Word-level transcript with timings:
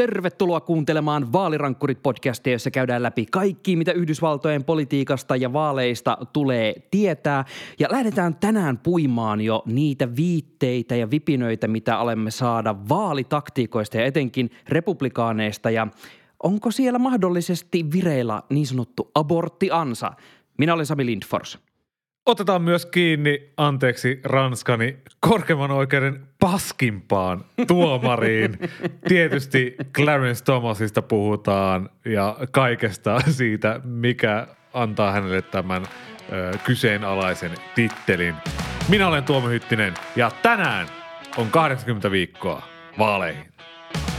Tervetuloa 0.00 0.60
kuuntelemaan 0.60 1.32
Vaalirankkurit-podcastia, 1.32 2.52
jossa 2.52 2.70
käydään 2.70 3.02
läpi 3.02 3.26
kaikki, 3.26 3.76
mitä 3.76 3.92
Yhdysvaltojen 3.92 4.64
politiikasta 4.64 5.36
ja 5.36 5.52
vaaleista 5.52 6.18
tulee 6.32 6.74
tietää. 6.90 7.44
Ja 7.78 7.88
lähdetään 7.90 8.34
tänään 8.34 8.78
puimaan 8.78 9.40
jo 9.40 9.62
niitä 9.66 10.16
viitteitä 10.16 10.96
ja 10.96 11.10
vipinöitä, 11.10 11.68
mitä 11.68 11.98
olemme 11.98 12.30
saada 12.30 12.76
vaalitaktiikoista 12.88 13.96
ja 13.96 14.04
etenkin 14.04 14.50
republikaaneista. 14.68 15.70
Ja 15.70 15.86
onko 16.42 16.70
siellä 16.70 16.98
mahdollisesti 16.98 17.92
vireillä 17.92 18.42
niin 18.50 18.66
sanottu 18.66 19.10
aborttiansa? 19.14 20.12
Minä 20.58 20.74
olen 20.74 20.86
Sami 20.86 21.06
Lindfors. 21.06 21.58
Otetaan 22.30 22.62
myös 22.62 22.86
kiinni, 22.86 23.50
anteeksi 23.56 24.20
Ranskani, 24.24 24.96
korkeimman 25.20 25.70
oikeuden 25.70 26.26
paskimpaan 26.40 27.44
tuomariin. 27.66 28.58
Tietysti 29.08 29.76
Clarence 29.94 30.44
Thomasista 30.44 31.02
puhutaan 31.02 31.90
ja 32.04 32.36
kaikesta 32.50 33.20
siitä, 33.30 33.80
mikä 33.84 34.46
antaa 34.74 35.12
hänelle 35.12 35.42
tämän 35.42 35.82
ö, 36.32 36.58
kyseenalaisen 36.64 37.52
tittelin. 37.74 38.34
Minä 38.88 39.08
olen 39.08 39.24
Tuomo 39.24 39.48
Hyttinen 39.48 39.94
ja 40.16 40.30
tänään 40.42 40.86
on 41.36 41.50
80 41.50 42.10
viikkoa 42.10 42.62
vaaleihin. 42.98 43.49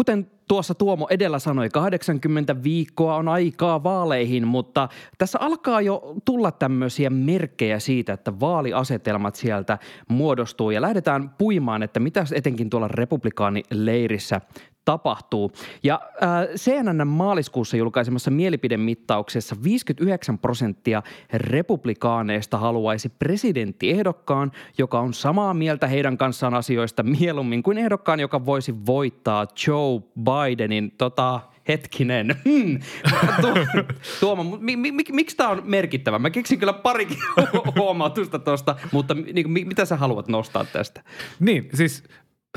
Kuten 0.00 0.30
tuossa 0.48 0.74
Tuomo 0.74 1.06
edellä 1.10 1.38
sanoi, 1.38 1.68
80 1.68 2.62
viikkoa 2.62 3.16
on 3.16 3.28
aikaa 3.28 3.82
vaaleihin, 3.82 4.46
mutta 4.46 4.88
tässä 5.18 5.38
alkaa 5.40 5.80
jo 5.80 6.14
tulla 6.24 6.52
tämmöisiä 6.52 7.10
merkkejä 7.10 7.78
siitä, 7.78 8.12
että 8.12 8.40
vaaliasetelmat 8.40 9.34
sieltä 9.34 9.78
muodostuu. 10.08 10.70
Ja 10.70 10.80
lähdetään 10.80 11.30
puimaan, 11.30 11.82
että 11.82 12.00
mitä 12.00 12.24
etenkin 12.34 12.70
tuolla 12.70 12.88
republikaanileirissä 12.88 14.40
tapahtuu. 14.90 15.52
Ja 15.82 16.00
äh, 16.22 16.48
CNN 16.56 17.06
maaliskuussa 17.06 17.76
julkaisemassa 17.76 18.30
mielipidemittauksessa 18.30 19.56
59 19.64 20.38
prosenttia 20.38 21.02
republikaaneista 21.32 22.58
haluaisi 22.58 23.08
presidenttiehdokkaan, 23.08 24.52
joka 24.78 25.00
on 25.00 25.14
samaa 25.14 25.54
mieltä 25.54 25.86
heidän 25.86 26.18
kanssaan 26.18 26.54
asioista 26.54 27.02
mieluummin 27.02 27.62
kuin 27.62 27.78
ehdokkaan, 27.78 28.20
joka 28.20 28.46
voisi 28.46 28.74
voittaa 28.86 29.46
Joe 29.66 30.00
Bidenin 30.24 30.92
tota, 30.98 31.40
hetkinen. 31.68 32.36
Hmm. 32.50 32.78
Tuomo, 34.20 34.44
mi, 34.60 34.76
mi, 34.76 34.92
mi, 34.92 35.02
miksi 35.12 35.36
tämä 35.36 35.50
on 35.50 35.62
merkittävä? 35.64 36.18
Mä 36.18 36.30
keksin 36.30 36.58
kyllä 36.58 36.72
parikin 36.72 37.18
huomautusta 37.78 38.38
tuosta, 38.38 38.76
mutta 38.92 39.14
niin, 39.14 39.50
mitä 39.50 39.84
sä 39.84 39.96
haluat 39.96 40.28
nostaa 40.28 40.64
tästä? 40.64 41.02
Niin, 41.40 41.68
siis 41.74 42.04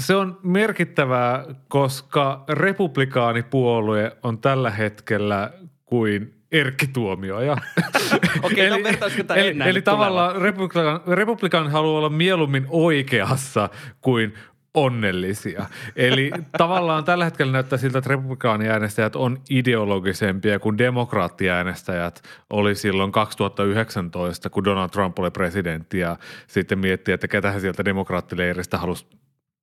se 0.01 0.15
on 0.15 0.39
merkittävää, 0.43 1.45
koska 1.67 2.43
republikaanipuolue 2.49 4.17
on 4.23 4.37
tällä 4.37 4.71
hetkellä 4.71 5.51
kuin 5.85 6.33
Erkki 6.51 6.87
Tuomioja. 6.87 7.57
Okei, 8.43 8.69
no 8.69 8.75
eli, 8.75 8.83
vertaisiko 8.83 9.33
eli, 9.33 9.47
ennen 9.47 9.67
eli 9.67 9.81
tavallaan 9.81 10.41
republikaan, 10.41 11.01
republikaan 11.07 11.71
haluaa 11.71 11.97
olla 11.97 12.09
mieluummin 12.09 12.65
oikeassa 12.69 13.69
kuin 14.01 14.33
onnellisia. 14.73 15.65
Eli 15.95 16.31
tavallaan 16.57 17.03
tällä 17.03 17.25
hetkellä 17.25 17.51
näyttää 17.51 17.79
siltä, 17.79 17.97
että 17.97 18.09
republikaaniäänestäjät 18.09 19.15
on 19.15 19.37
ideologisempia 19.49 20.59
kuin 20.59 20.77
demokraattiäänestäjät 20.77 22.21
oli 22.49 22.75
silloin 22.75 23.11
2019, 23.11 24.49
kun 24.49 24.63
Donald 24.63 24.89
Trump 24.89 25.19
oli 25.19 25.31
presidentti 25.31 25.99
ja 25.99 26.17
sitten 26.47 26.79
miettii, 26.79 27.13
että 27.13 27.27
ketä 27.27 27.51
he 27.51 27.59
sieltä 27.59 27.85
demokraattileiristä 27.85 28.77
halusi 28.77 29.05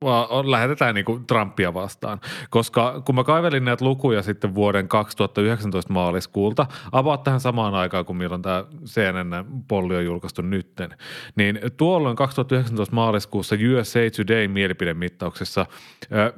vaan 0.04 0.50
lähetetään 0.50 0.94
niin 0.94 1.04
kuin 1.04 1.26
Trumpia 1.26 1.74
vastaan. 1.74 2.20
Koska 2.50 3.02
kun 3.04 3.14
mä 3.14 3.24
kaivelin 3.24 3.64
näitä 3.64 3.84
lukuja 3.84 4.22
sitten 4.22 4.54
vuoden 4.54 4.88
2019 4.88 5.92
maaliskuulta, 5.92 6.66
avaat 6.92 7.24
tähän 7.24 7.40
samaan 7.40 7.74
aikaan 7.74 8.04
kuin 8.04 8.16
milloin 8.16 8.42
tämä 8.42 8.64
CNN-polli 8.84 9.96
on 9.96 10.04
julkaistu 10.04 10.42
nytten, 10.42 10.94
niin 11.36 11.60
tuolloin 11.76 12.16
2019 12.16 12.94
maaliskuussa 12.94 13.56
USA 13.56 14.00
Today 14.16 14.48
mielipidemittauksessa 14.48 15.66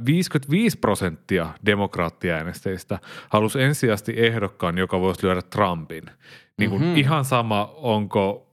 55 0.06 0.78
prosenttia 0.78 1.46
demokraattiäänestäjistä 1.66 2.98
halusi 3.28 3.62
ensisijaisesti 3.62 4.14
ehdokkaan, 4.16 4.78
joka 4.78 5.00
voisi 5.00 5.26
lyödä 5.26 5.42
Trumpin. 5.42 6.04
Niin 6.58 6.70
kuin 6.70 6.82
mm-hmm. 6.82 6.96
Ihan 6.96 7.24
sama, 7.24 7.72
onko 7.76 8.51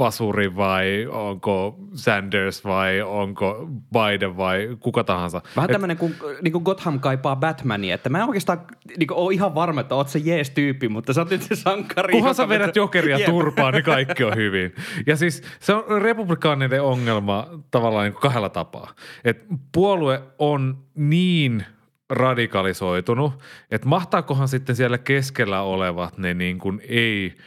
Pasuri 0.00 0.56
vai 0.56 1.06
onko 1.10 1.78
Sanders 1.94 2.64
vai 2.64 3.02
onko 3.02 3.68
Biden 3.92 4.36
vai 4.36 4.76
kuka 4.80 5.04
tahansa. 5.04 5.42
Vähän 5.56 5.70
tämmöinen, 5.70 5.96
kun 5.96 6.14
niin 6.42 6.52
kuin 6.52 6.62
Gotham 6.62 7.00
kaipaa 7.00 7.36
Batmania, 7.36 7.94
että 7.94 8.08
mä 8.08 8.18
en 8.18 8.24
oikeastaan 8.24 8.60
niin 8.96 9.06
kuin, 9.06 9.18
ole 9.18 9.34
ihan 9.34 9.54
varma, 9.54 9.80
että 9.80 9.94
oot 9.94 10.08
se 10.08 10.18
jees-tyyppi, 10.18 10.88
mutta 10.88 11.12
sä 11.12 11.20
oot 11.20 11.30
nyt 11.30 11.42
se 11.42 11.56
sankari. 11.56 12.12
Kunhan 12.12 12.34
sä 12.34 12.48
vedät 12.48 12.76
jokeria 12.76 13.18
yeah. 13.18 13.30
turpaan, 13.30 13.74
niin 13.74 13.84
kaikki 13.94 14.24
on 14.24 14.36
hyvin. 14.36 14.74
Ja 15.06 15.16
siis 15.16 15.42
se 15.60 15.74
on 15.74 16.02
republikaaninen 16.02 16.82
ongelma 16.82 17.46
tavallaan 17.70 18.04
niin 18.04 18.12
kuin 18.12 18.22
kahdella 18.22 18.48
tapaa. 18.48 18.94
Et 19.24 19.46
puolue 19.72 20.22
on 20.38 20.78
niin 20.94 21.64
radikalisoitunut, 22.10 23.32
että 23.70 23.88
mahtaakohan 23.88 24.48
sitten 24.48 24.76
siellä 24.76 24.98
keskellä 24.98 25.62
olevat 25.62 26.18
ne 26.18 26.34
niin 26.34 26.58
kuin 26.58 26.80
ei– 26.88 27.34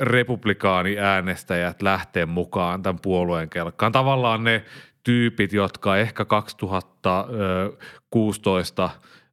republikaaniäänestäjät 0.00 1.82
lähteä 1.82 2.26
mukaan 2.26 2.82
tämän 2.82 3.00
puolueen 3.02 3.50
kelkkaan. 3.50 3.92
Tavallaan 3.92 4.44
ne 4.44 4.64
tyypit, 5.04 5.52
jotka 5.52 5.96
ehkä 5.96 6.24
2016 6.24 8.90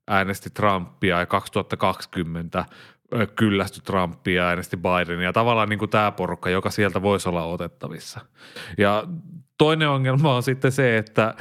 äänesti 0.08 0.50
Trumpia 0.50 1.20
ja 1.20 1.26
2020 1.26 2.66
kyllästy 3.36 3.82
Trumpia 3.82 4.44
ja 4.44 4.50
äänesti 4.50 4.78
Bidenia. 4.78 5.34
Tavallaan 5.34 5.70
niin 5.70 5.80
kuin 5.80 5.92
tämä 5.92 6.12
porukka, 6.12 6.50
joka 6.50 6.70
sieltä 6.70 7.02
voisi 7.02 7.30
olla 7.30 7.44
otettavissa. 7.44 8.20
Ja 8.78 9.04
toinen 9.58 9.90
ongelma 9.90 10.36
on 10.36 10.44
sitten 10.44 10.72
se, 10.72 10.98
että 10.98 11.36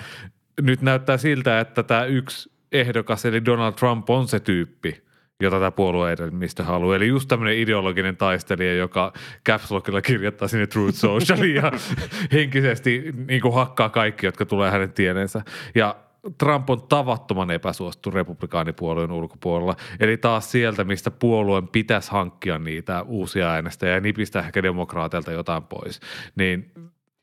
nyt 0.61 0.83
näyttää 0.83 1.17
siltä, 1.17 1.61
että 1.61 1.83
tämä 1.83 2.05
yksi 2.05 2.53
ehdokas, 2.73 3.25
eli 3.25 3.45
Donald 3.45 3.73
Trump 3.73 4.11
on 4.11 4.29
se 4.29 4.41
tyyppi– 4.41 5.03
jota 5.43 5.57
tämä 5.57 5.71
puolue 5.71 6.17
mistä 6.31 6.65
haluaa. 6.65 6.97
Eli 6.97 7.09
just 7.09 7.29
tämmöinen 7.29 7.59
ideologinen 7.59 8.17
taistelija, 8.17 8.75
joka 8.75 9.13
Caps 9.49 9.71
Lockilla 9.71 10.03
kirjoittaa 10.03 10.49
sinne 10.49 10.67
Truth 10.67 10.95
Socialiin 10.99 11.55
ja 11.55 11.73
henkisesti 12.33 13.13
niin 13.29 13.41
kuin 13.41 13.55
hakkaa 13.55 13.89
kaikki, 13.89 14.27
jotka 14.27 14.47
tulee 14.47 14.71
hänen 14.71 14.93
tieneensä. 14.93 15.43
Ja 15.75 15.97
Trump 16.39 16.71
on 16.71 16.83
tavattoman 16.89 17.51
epäsuosittu 17.51 18.11
republikaanipuolueen 18.11 19.13
ulkopuolella. 19.13 19.77
Eli 20.01 20.17
taas 20.17 20.51
sieltä, 20.53 20.85
mistä 20.85 21.11
puolueen 21.11 21.69
pitäisi 21.69 22.11
hankkia 22.11 22.59
niitä 22.59 23.03
uusia 23.03 23.51
äänestäjiä 23.51 23.95
ja 23.95 24.01
nipistää 24.01 24.43
ehkä 24.43 24.63
demokraateilta 24.63 25.33
jotain 25.33 25.63
pois. 25.63 26.01
Niin 26.37 26.73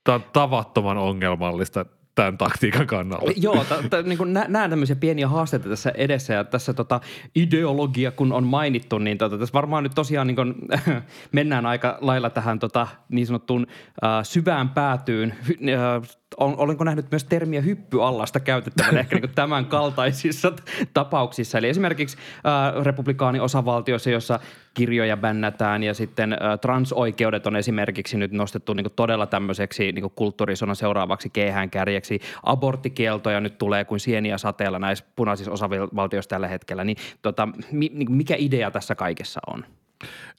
tämä 0.03 0.15
on 0.15 0.23
tavattoman 0.33 0.97
ongelmallista 0.97 1.85
tämän 2.19 2.37
taktiikan 2.37 2.87
kannalla. 2.87 3.31
Joo, 3.35 3.63
t- 3.63 3.89
t- 3.89 4.05
niin 4.05 4.17
kuin 4.17 4.33
nä- 4.33 4.45
näen 4.47 4.69
tämmöisiä 4.69 4.95
pieniä 4.95 5.27
haasteita 5.27 5.69
tässä 5.69 5.91
edessä 5.95 6.33
ja 6.33 6.43
tässä 6.43 6.73
tota, 6.73 7.01
ideologia 7.35 8.11
kun 8.11 8.33
on 8.33 8.43
mainittu, 8.43 8.97
niin 8.97 9.17
tota, 9.17 9.37
tässä 9.37 9.53
varmaan 9.53 9.83
nyt 9.83 9.95
tosiaan 9.95 10.27
niin 10.27 10.35
kuin, 10.35 10.55
mennään 11.31 11.65
aika 11.65 11.97
lailla 12.01 12.29
tähän 12.29 12.59
tota, 12.59 12.87
niin 13.09 13.27
sanottuun 13.27 13.67
äh, 14.03 14.09
syvään 14.23 14.69
päätyyn. 14.69 15.35
Äh, 15.49 16.18
olenko 16.37 16.83
nähnyt 16.83 17.11
myös 17.11 17.23
termiä 17.23 17.61
hyppyallasta 17.61 18.39
käytettävän 18.39 18.97
ehkä 19.03 19.15
niin 19.15 19.31
tämän 19.35 19.65
kaltaisissa 19.65 20.53
tapauksissa. 20.93 21.57
Eli 21.57 21.69
esimerkiksi 21.69 22.17
äh, 22.17 22.83
republikaani-osavaltioissa, 22.83 24.09
jossa 24.09 24.39
kirjoja 24.73 25.17
bännätään 25.17 25.83
ja 25.83 25.93
sitten 25.93 26.33
äh, 26.33 26.59
transoikeudet 26.61 27.47
on 27.47 27.55
esimerkiksi 27.55 28.17
nyt 28.17 28.31
nostettu 28.31 28.73
niin 28.73 28.85
todella 28.95 29.27
tämmöiseksi 29.27 29.91
niin 29.91 30.11
kulttuurisonan 30.15 30.75
seuraavaksi 30.75 31.29
keihään 31.29 31.69
kärjeksi. 31.69 32.19
Aborttikieltoja 32.43 33.39
nyt 33.39 33.57
tulee 33.57 33.85
kuin 33.85 33.99
sieniä 33.99 34.37
sateella 34.37 34.79
näissä 34.79 35.05
punaisissa 35.15 35.51
osavaltioissa 35.51 36.29
tällä 36.29 36.47
hetkellä. 36.47 36.83
Niin, 36.83 36.97
tota, 37.21 37.47
mi, 37.71 37.91
niin 37.93 38.11
mikä 38.11 38.35
idea 38.37 38.71
tässä 38.71 38.95
kaikessa 38.95 39.39
on? 39.47 39.65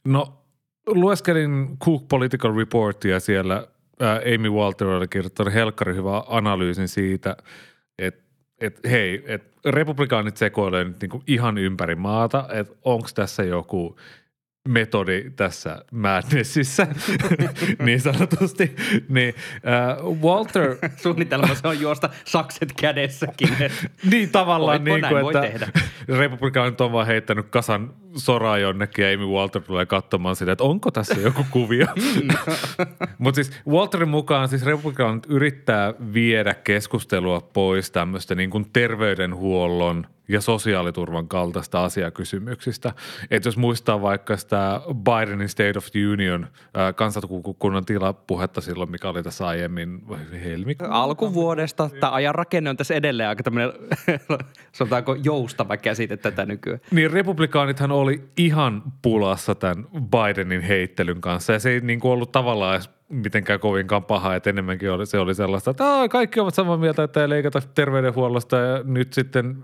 No 0.05 0.33
lueskelin 0.87 1.77
Cook 1.85 2.07
Political 2.07 2.55
Reportia 2.55 3.19
siellä– 3.19 3.67
Amy 4.35 4.49
Walter 4.49 4.87
oli 4.87 5.07
kirjoittanut 5.07 5.53
helkkari 5.53 5.95
hyvän 5.95 6.23
analyysin 6.27 6.87
siitä, 6.87 7.37
että 7.99 8.31
että 8.61 8.89
hei, 8.89 9.23
että 9.27 9.71
republikaanit 9.71 10.37
sekoilee 10.37 10.83
nyt 10.83 11.01
niinku 11.01 11.23
ihan 11.27 11.57
ympäri 11.57 11.95
maata, 11.95 12.45
että 12.51 12.75
onko 12.83 13.07
tässä 13.15 13.43
joku 13.43 13.95
metodi 14.69 15.31
tässä 15.35 15.85
madnessissä, 15.91 16.87
niin 17.85 18.01
sanotusti. 18.01 18.75
Niin, 19.09 19.33
äh, 19.55 20.21
Walter... 20.21 20.77
Suunnitelma 20.97 21.55
se 21.55 21.67
on 21.67 21.79
juosta 21.79 22.09
sakset 22.25 22.73
kädessäkin. 22.81 23.49
niin 24.11 24.29
tavallaan 24.29 24.85
Voitko 24.85 25.07
niin 25.07 25.23
kuin, 25.23 25.23
voi 25.23 25.47
että 25.47 25.67
republikaanit 26.07 26.81
on 26.81 26.91
vaan 26.91 27.07
heittänyt 27.07 27.49
kasan 27.49 27.93
soraa 28.17 28.57
jonnekin 28.57 29.05
ja 29.05 29.13
Amy 29.13 29.25
Walter 29.25 29.61
tulee 29.61 29.85
katsomaan 29.85 30.35
sitä, 30.35 30.51
että 30.51 30.63
onko 30.63 30.91
tässä 30.91 31.21
joku 31.21 31.45
kuvio. 31.51 31.87
Mutta 33.17 33.43
siis 33.43 33.61
Walterin 33.69 34.09
mukaan 34.09 34.49
siis 34.49 34.65
republikaanit 34.65 35.25
yrittää 35.29 35.93
viedä 36.13 36.53
keskustelua 36.53 37.41
pois 37.53 37.91
tämmöistä 37.91 38.35
niin 38.35 38.49
kuin 38.49 38.65
terveydenhuollon 38.73 40.07
ja 40.31 40.41
sosiaaliturvan 40.41 41.27
kaltaista 41.27 41.83
asiakysymyksistä. 41.83 42.93
Että 43.31 43.47
jos 43.47 43.57
muistaa 43.57 44.01
vaikka 44.01 44.37
sitä 44.37 44.81
Bidenin 44.93 45.49
State 45.49 45.77
of 45.77 45.85
the 45.91 46.07
Union 46.07 46.43
äh, 46.43 46.95
kansakunnan 46.95 47.85
tilapuhetta 47.85 48.61
silloin, 48.61 48.91
mikä 48.91 49.09
oli 49.09 49.23
tässä 49.23 49.47
aiemmin 49.47 50.03
helmikuun 50.43 50.91
Alkuvuodesta 50.91 51.89
tämä 51.99 52.11
ajan 52.11 52.35
rakenne 52.35 52.69
on 52.69 52.77
tässä 52.77 52.95
edelleen 52.95 53.29
aika 53.29 53.43
tämmöinen, 53.43 53.73
sanotaanko 54.75 55.15
joustava 55.23 55.77
käsite 55.77 56.17
tätä 56.17 56.45
nykyään. 56.45 56.79
Niin 56.91 57.11
republikaanithan 57.11 57.91
oli 57.91 58.23
ihan 58.37 58.83
pulassa 59.01 59.55
tämän 59.55 59.85
Bidenin 59.93 60.61
heittelyn 60.61 61.21
kanssa 61.21 61.53
ja 61.53 61.59
se 61.59 61.69
ei 61.69 61.79
niin 61.79 61.99
kuin 61.99 62.11
ollut 62.11 62.31
tavallaan 62.31 62.75
edes 62.75 62.89
mitenkään 63.11 63.59
kovinkaan 63.59 64.03
paha, 64.03 64.35
että 64.35 64.49
enemmänkin 64.49 64.91
oli, 64.91 65.05
se 65.05 65.19
oli 65.19 65.35
sellaista, 65.35 65.71
että 65.71 65.83
kaikki 66.09 66.39
ovat 66.39 66.55
samaa 66.55 66.77
mieltä, 66.77 67.03
että 67.03 67.21
ei 67.21 67.29
leikata 67.29 67.61
terveydenhuollosta 67.75 68.57
ja 68.57 68.83
nyt 68.83 69.13
sitten 69.13 69.63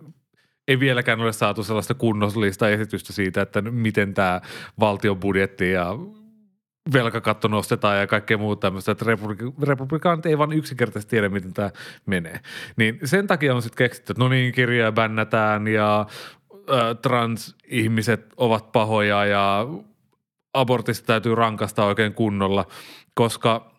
ei 0.67 0.79
vieläkään 0.79 1.21
ole 1.21 1.33
saatu 1.33 1.63
sellaista 1.63 1.93
kunnollista 1.93 2.69
esitystä 2.69 3.13
siitä, 3.13 3.41
että 3.41 3.61
miten 3.61 4.13
tämä 4.13 4.41
valtion 4.79 5.19
budjetti 5.19 5.71
ja 5.71 5.93
velkakatto 6.93 7.47
nostetaan 7.47 7.99
ja 7.99 8.07
kaikkea 8.07 8.37
muuta 8.37 8.59
tämmöistä, 8.59 8.91
että 8.91 9.05
republik- 9.05 9.63
republikaanit 9.67 10.25
ei 10.25 10.37
vaan 10.37 10.53
yksinkertaisesti 10.53 11.09
tiedä, 11.09 11.29
miten 11.29 11.53
tämä 11.53 11.71
menee. 12.05 12.39
Niin 12.75 12.99
sen 13.03 13.27
takia 13.27 13.55
on 13.55 13.61
sitten 13.61 13.77
keksitty, 13.77 14.11
että 14.11 14.23
no 14.23 14.29
niin, 14.29 14.53
kirjoja 14.53 14.91
bännätään 14.91 15.67
ja 15.67 16.05
ö, 16.51 16.95
transihmiset 17.01 18.33
ovat 18.37 18.71
pahoja 18.71 19.25
ja 19.25 19.67
abortista 20.53 21.05
täytyy 21.05 21.35
rankasta 21.35 21.85
oikein 21.85 22.13
kunnolla, 22.13 22.65
koska 23.13 23.71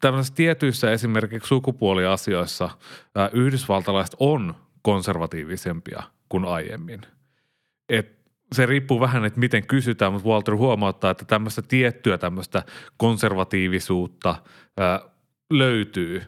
tämmöisissä 0.00 0.34
tietyissä 0.34 0.92
esimerkiksi 0.92 1.48
sukupuoliasioissa 1.48 2.70
ää, 3.14 3.30
yhdysvaltalaiset 3.32 4.16
on 4.18 4.54
konservatiivisempia 4.84 6.02
kuin 6.28 6.44
aiemmin. 6.44 7.00
Et 7.88 8.18
se 8.52 8.66
riippuu 8.66 9.00
vähän, 9.00 9.24
että 9.24 9.40
miten 9.40 9.66
kysytään, 9.66 10.12
mutta 10.12 10.28
Walter 10.28 10.56
huomauttaa, 10.56 11.10
että 11.10 11.24
tämmöistä 11.24 11.62
tiettyä 11.62 12.18
tämmöistä 12.18 12.62
konservatiivisuutta 12.96 14.36
ää, 14.76 15.00
löytyy 15.50 16.22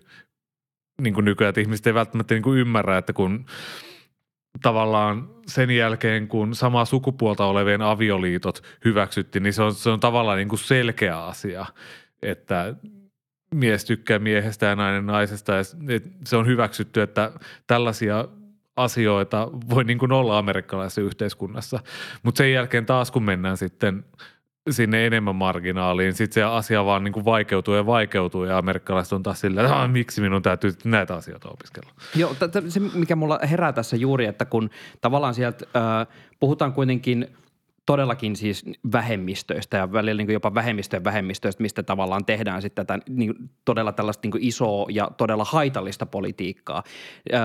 niin 1.01 1.15
kuin 1.15 1.25
nykyään, 1.25 1.49
että 1.49 1.61
ihmiset 1.61 1.87
ei 1.87 1.95
välttämättä 1.95 2.35
niin 2.35 2.43
kuin 2.43 2.59
ymmärrä, 2.59 2.99
että 2.99 3.13
kun 3.13 3.47
tavallaan 4.63 5.29
sen 5.47 5.71
jälkeen, 5.71 6.29
kun 6.29 6.55
samaa 6.55 6.85
sukupuolta 6.85 7.45
olevien 7.45 7.83
avioliitot 7.83 8.63
hyväksyttiin, 8.85 9.43
niin 9.43 9.53
se 9.53 9.63
on, 9.63 9.75
se 9.75 9.91
on 9.91 10.01
tavallaan 10.01 10.39
niin 10.39 10.49
kuin 10.49 10.59
selkeä 10.59 11.25
asia, 11.25 11.67
että 12.23 12.75
mies 13.55 13.85
tykkää 13.85 14.19
miehestä 14.19 14.67
ja 14.67 14.77
nainen 14.77 15.07
naisesta 15.07 15.53
ja 15.53 15.65
se 16.25 16.37
on 16.37 16.47
hyväksytty, 16.47 17.03
että 17.03 17.33
tällaisia 17.67 18.29
asioita 18.77 19.49
voi 19.71 19.85
niin 19.85 19.99
kuin 19.99 20.13
olla 20.13 20.39
amerikkalaisessa 20.39 21.01
yhteiskunnassa. 21.01 21.79
Mutta 22.23 22.39
sen 22.39 22.53
jälkeen 22.53 22.87
taas, 22.87 23.11
kun 23.11 23.23
mennään 23.23 23.57
sitten 23.57 24.05
sinne 24.71 25.07
enemmän 25.07 25.37
marginaaliin, 25.37 26.15
sitten 26.15 26.35
se 26.35 26.43
asia 26.43 26.85
vaan 26.85 27.05
niin 27.05 27.13
kuin 27.13 27.25
vaikeutuu 27.25 27.75
ja 27.75 27.87
vaikeutuu 27.87 28.45
ja 28.45 28.59
amerikkalaiset 28.59 29.13
on 29.13 29.23
taas 29.23 29.41
silleen, 29.41 29.67
että 29.67 29.81
"Ah, 29.83 29.91
miksi 29.91 30.21
minun 30.21 30.43
täytyy 30.43 30.73
näitä 30.85 31.15
asioita 31.15 31.49
opiskella. 31.49 31.91
Joo, 32.15 32.35
t- 32.35 32.39
t- 32.53 32.65
se 32.71 32.81
mikä 32.81 33.17
mulla 33.17 33.39
herää 33.51 33.73
tässä 33.73 33.97
juuri, 33.97 34.27
että 34.27 34.45
kun 34.45 34.71
tavallaan 35.01 35.35
sieltä 35.35 35.67
äh, 35.77 36.07
puhutaan 36.41 36.73
kuitenkin 36.73 37.37
todellakin 37.87 38.37
siis 38.37 38.65
vähemmistöistä 38.93 39.77
ja 39.77 39.93
välillä 39.93 40.23
niin 40.23 40.33
jopa 40.33 40.55
vähemmistöjen 40.55 41.05
vähemmistöistä, 41.05 41.63
mistä 41.63 41.83
tavallaan 41.83 42.25
tehdään 42.25 42.63
sitten 42.63 42.87
tätä 42.87 43.05
niin 43.09 43.35
todella 43.65 43.93
tällaista 43.93 44.29
niin 44.29 44.43
isoa 44.43 44.87
ja 44.91 45.11
todella 45.17 45.45
haitallista 45.45 46.07
politiikkaa. 46.07 46.83
Äh, 47.35 47.43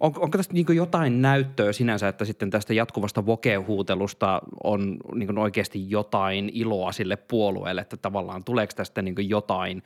on, 0.00 0.12
onko 0.16 0.38
tästä 0.38 0.54
niin 0.54 0.66
jotain 0.74 1.22
näyttöä 1.22 1.72
sinänsä, 1.72 2.08
että 2.08 2.24
sitten 2.24 2.50
tästä 2.50 2.74
jatkuvasta 2.74 3.26
vokehuutelusta 3.26 4.42
on 4.64 4.96
niin 5.14 5.38
oikeasti 5.38 5.90
jotain 5.90 6.50
iloa 6.52 6.92
sille 6.92 7.16
puolueelle, 7.16 7.80
että 7.80 7.96
tavallaan 7.96 8.44
tuleeko 8.44 8.72
tästä 8.76 9.02
niin 9.02 9.28
jotain 9.28 9.82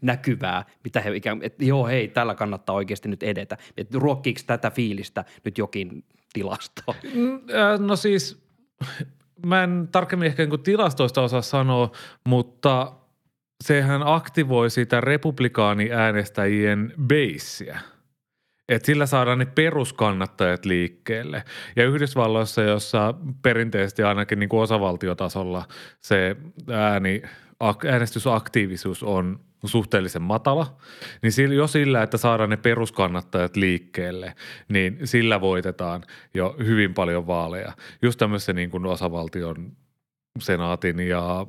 näkyvää, 0.00 0.64
mitä 0.84 1.00
he 1.00 1.16
ikään 1.16 1.38
että 1.42 1.64
joo 1.64 1.86
hei, 1.86 2.08
tällä 2.08 2.34
kannattaa 2.34 2.74
oikeasti 2.74 3.08
nyt 3.08 3.22
edetä. 3.22 3.58
Että 3.76 3.98
ruokkiiko 3.98 4.40
tätä 4.46 4.70
fiilistä 4.70 5.24
nyt 5.44 5.58
jokin 5.58 6.04
tilasto? 6.32 6.82
Mm, 7.14 7.34
äh, 7.34 7.80
No 7.80 7.96
siis, 7.96 8.42
mä 9.46 9.62
en 9.62 9.88
tarkemmin 9.92 10.26
ehkä 10.26 10.46
niin 10.46 10.62
tilastoista 10.62 11.22
osaa 11.22 11.42
sanoa, 11.42 11.92
mutta 12.24 12.92
sehän 13.64 14.02
aktivoi 14.04 14.70
sitä 14.70 15.00
republikaaniäänestäjien 15.00 16.94
beissiä. 17.06 17.80
Että 18.68 18.86
sillä 18.86 19.06
saadaan 19.06 19.38
ne 19.38 19.46
peruskannattajat 19.46 20.64
liikkeelle. 20.64 21.44
Ja 21.76 21.84
Yhdysvalloissa, 21.86 22.62
jossa 22.62 23.14
perinteisesti 23.42 24.02
ainakin 24.02 24.38
niin 24.38 24.48
kuin 24.48 24.62
osavaltiotasolla 24.62 25.64
se 26.00 26.36
ääni, 26.70 27.22
ak- 27.64 27.88
äänestysaktiivisuus 27.90 29.02
on 29.02 29.40
suhteellisen 29.64 30.22
matala, 30.22 30.76
niin 31.22 31.52
jo 31.52 31.66
sillä, 31.66 32.02
että 32.02 32.16
saadaan 32.16 32.50
ne 32.50 32.56
peruskannattajat 32.56 33.56
liikkeelle, 33.56 34.34
niin 34.68 34.98
sillä 35.04 35.40
voitetaan 35.40 36.02
jo 36.34 36.56
hyvin 36.58 36.94
paljon 36.94 37.26
vaaleja. 37.26 37.72
Just 38.02 38.18
tämmöisessä 38.18 38.52
niin 38.52 38.70
kuin 38.70 38.86
osavaltion 38.86 39.72
senaatin 40.38 41.00
ja 41.00 41.46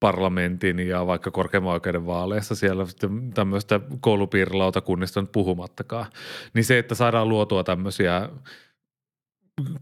parlamentin 0.00 0.78
ja 0.78 1.06
vaikka 1.06 1.30
korkeimman 1.30 1.72
oikeuden 1.72 2.06
vaaleissa 2.06 2.54
siellä 2.54 2.86
tämmöistä 3.34 3.80
koulupiirilautakunnista 4.00 5.20
nyt 5.20 5.32
puhumattakaan. 5.32 6.06
Niin 6.54 6.64
se, 6.64 6.78
että 6.78 6.94
saadaan 6.94 7.28
luotua 7.28 7.64
tämmöisiä 7.64 8.28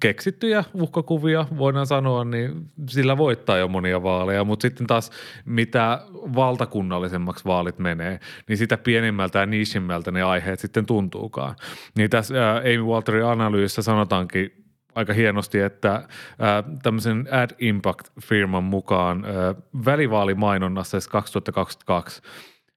keksittyjä 0.00 0.64
uhkakuvia, 0.74 1.46
voidaan 1.58 1.86
sanoa, 1.86 2.24
niin 2.24 2.70
sillä 2.88 3.16
voittaa 3.16 3.56
jo 3.58 3.68
monia 3.68 4.02
vaaleja, 4.02 4.44
mutta 4.44 4.62
sitten 4.62 4.86
taas 4.86 5.10
mitä 5.44 6.00
valtakunnallisemmaksi 6.12 7.44
vaalit 7.44 7.78
menee, 7.78 8.20
niin 8.48 8.56
sitä 8.56 8.76
pienimmältä 8.76 9.38
ja 9.38 9.46
niisimmältä 9.46 10.10
ne 10.10 10.22
aiheet 10.22 10.60
sitten 10.60 10.86
tuntuukaan. 10.86 11.56
Niin 11.96 12.10
tässä 12.10 12.46
ää, 12.46 12.56
Amy 12.56 12.82
Walterin 12.82 13.24
analyysissä 13.24 13.82
sanotaankin 13.82 14.64
aika 14.94 15.12
hienosti, 15.12 15.60
että 15.60 16.08
ää, 16.38 16.62
tämmöisen 16.82 17.28
Ad 17.30 17.50
Impact-firman 17.58 18.64
mukaan 18.64 19.24
ää, 19.24 19.54
välivaalimainonnassa 19.84 21.00
siis 21.00 21.08
2022 21.08 22.22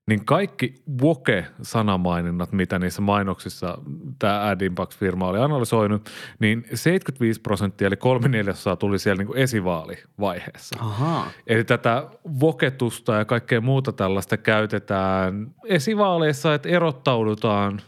niin 0.09 0.25
kaikki 0.25 0.81
woke-sanamaininnat, 1.01 2.51
mitä 2.51 2.79
niissä 2.79 3.01
mainoksissa 3.01 3.77
tämä 4.19 4.47
Ad 4.47 4.61
Impact-firma 4.61 5.27
oli 5.27 5.39
analysoinut, 5.39 6.09
niin 6.39 6.65
75 6.73 7.41
prosenttia 7.41 7.87
eli 7.87 7.97
kolme 7.97 8.27
neljäsosaa 8.27 8.75
tuli 8.75 8.99
siellä 8.99 9.23
niin 9.23 9.37
esivaalivaiheessa. 9.37 10.75
Ahaa. 10.79 11.31
Eli 11.47 11.63
tätä 11.63 12.07
voketusta 12.39 13.13
ja 13.13 13.25
kaikkea 13.25 13.61
muuta 13.61 13.91
tällaista 13.91 14.37
käytetään 14.37 15.51
esivaaleissa, 15.65 16.53
että 16.53 16.69
erottaudutaan 16.69 17.81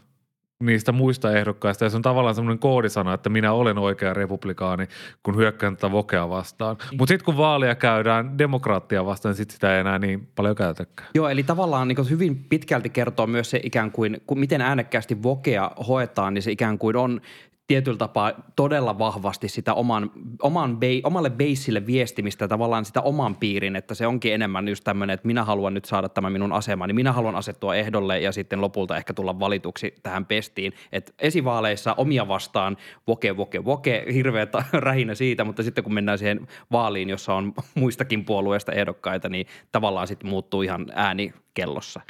niistä 0.62 0.91
muista 0.91 1.38
ehdokkaista. 1.38 1.84
Ja 1.84 1.89
se 1.89 1.96
on 1.96 2.01
tavallaan 2.01 2.36
semmoinen 2.36 2.60
koodisana, 2.60 3.13
että 3.13 3.30
minä 3.30 3.53
olen 3.53 3.77
oikea 3.77 4.13
republikaani, 4.13 4.88
kun 5.24 5.36
hyökkään 5.36 5.77
tätä 5.77 5.91
vokea 5.91 6.30
vastaan. 6.30 6.77
Mutta 6.98 7.12
sitten 7.12 7.25
kun 7.25 7.38
vaalia 7.38 7.75
käydään 7.75 8.38
demokraattia 8.38 9.06
vastaan, 9.06 9.32
niin 9.32 9.38
sit 9.38 9.51
sitä 9.51 9.75
ei 9.75 9.80
enää 9.80 10.00
niin 10.00 10.27
paljon 10.36 10.56
käytäkään. 10.56 11.10
Joo, 11.15 11.30
eli 11.30 11.44
tavallaan 11.44 11.88
niin 11.88 12.10
hyvin 12.10 12.46
pitkälti 12.50 12.89
kertoo 12.89 13.27
myös 13.27 13.50
se 13.50 13.60
ikään 13.63 13.91
kuin, 13.91 14.22
kun 14.27 14.39
miten 14.39 14.62
äänekkäästi 14.62 15.24
vokea 15.24 15.72
hoetaan, 15.88 16.34
niin 16.34 16.44
se 16.44 16.51
ikään 16.51 16.77
kuin 16.77 16.96
on 16.96 17.22
tietyllä 17.68 17.98
tapaa 17.98 18.32
todella 18.56 19.00
vahvasti 19.00 19.50
sitä 19.50 19.74
oman, 19.74 20.12
oman 20.41 20.77
bei, 20.77 21.01
omalle 21.06 21.30
beissille 21.30 21.86
viestimistä 21.86 22.48
tavallaan 22.48 22.86
sitä 22.86 23.01
oman 23.01 23.36
piirin, 23.36 23.75
että 23.75 23.96
se 23.96 24.08
onkin 24.08 24.34
enemmän 24.34 24.68
just 24.68 24.84
tämmöinen, 24.84 25.13
että 25.13 25.27
minä 25.27 25.44
haluan 25.44 25.74
nyt 25.74 25.86
saada 25.86 26.10
tämän 26.10 26.32
minun 26.32 26.53
asemani, 26.53 26.94
minä 26.94 27.12
haluan 27.12 27.36
asettua 27.36 27.75
ehdolle 27.75 28.20
ja 28.20 28.32
sitten 28.32 28.62
lopulta 28.62 28.98
ehkä 28.98 29.13
tulla 29.13 29.39
valituksi 29.39 29.94
tähän 30.03 30.25
pestiin. 30.25 30.74
Et 30.91 31.13
esivaaleissa 31.20 31.94
omia 31.94 32.27
vastaan 32.27 32.77
voke, 33.08 33.38
voke, 33.38 33.65
voke, 33.65 34.06
hirveä 34.13 34.48
rähinä 34.74 35.15
siitä, 35.15 35.44
mutta 35.44 35.63
sitten 35.63 35.84
kun 35.84 35.94
mennään 35.94 36.18
siihen 36.18 36.48
vaaliin, 36.72 37.10
jossa 37.10 37.34
on 37.34 37.53
muistakin 37.75 38.25
puolueista 38.25 38.72
ehdokkaita, 38.72 39.30
niin 39.30 39.46
tavallaan 39.72 40.08
sitten 40.08 40.30
muuttuu 40.30 40.62
ihan 40.62 40.86
ääni 40.94 41.34
kellossa. 41.53 42.01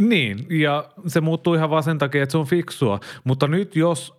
Niin, 0.00 0.46
ja 0.50 0.88
se 1.06 1.20
muuttuu 1.20 1.54
ihan 1.54 1.70
vaan 1.70 1.82
sen 1.82 1.98
takia, 1.98 2.22
että 2.22 2.32
se 2.32 2.38
on 2.38 2.46
fiksua. 2.46 3.00
Mutta 3.24 3.46
nyt 3.46 3.76
jos 3.76 4.17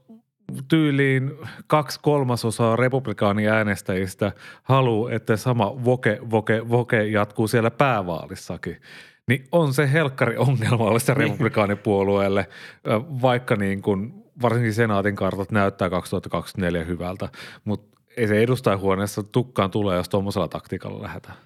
tyyliin 0.67 1.31
kaksi 1.67 1.99
kolmasosaa 2.01 2.75
republikaaniäänestäjistä 2.75 4.31
haluaa, 4.63 5.11
että 5.11 5.37
sama 5.37 5.85
voke, 5.85 6.19
voke, 6.31 6.69
voke 6.69 7.03
jatkuu 7.03 7.47
siellä 7.47 7.71
päävaalissakin, 7.71 8.81
niin 9.27 9.47
on 9.51 9.73
se 9.73 9.91
helkkari 9.93 10.37
ongelmallista 10.37 11.13
republikaanipuolueelle, 11.13 12.47
ö, 12.87 13.01
vaikka 13.21 13.55
niin 13.55 13.81
kuin 13.81 14.23
varsinkin 14.41 14.73
senaatin 14.73 15.15
kartat 15.15 15.51
näyttää 15.51 15.89
2024 15.89 16.83
hyvältä, 16.83 17.29
mutta 17.65 17.99
ei 18.17 18.27
se 18.27 18.41
edustajahuoneessa 18.41 19.23
tukkaan 19.23 19.71
tulee, 19.71 19.97
jos 19.97 20.09
tuommoisella 20.09 20.47
taktiikalla 20.47 21.03
lähdetään. 21.03 21.37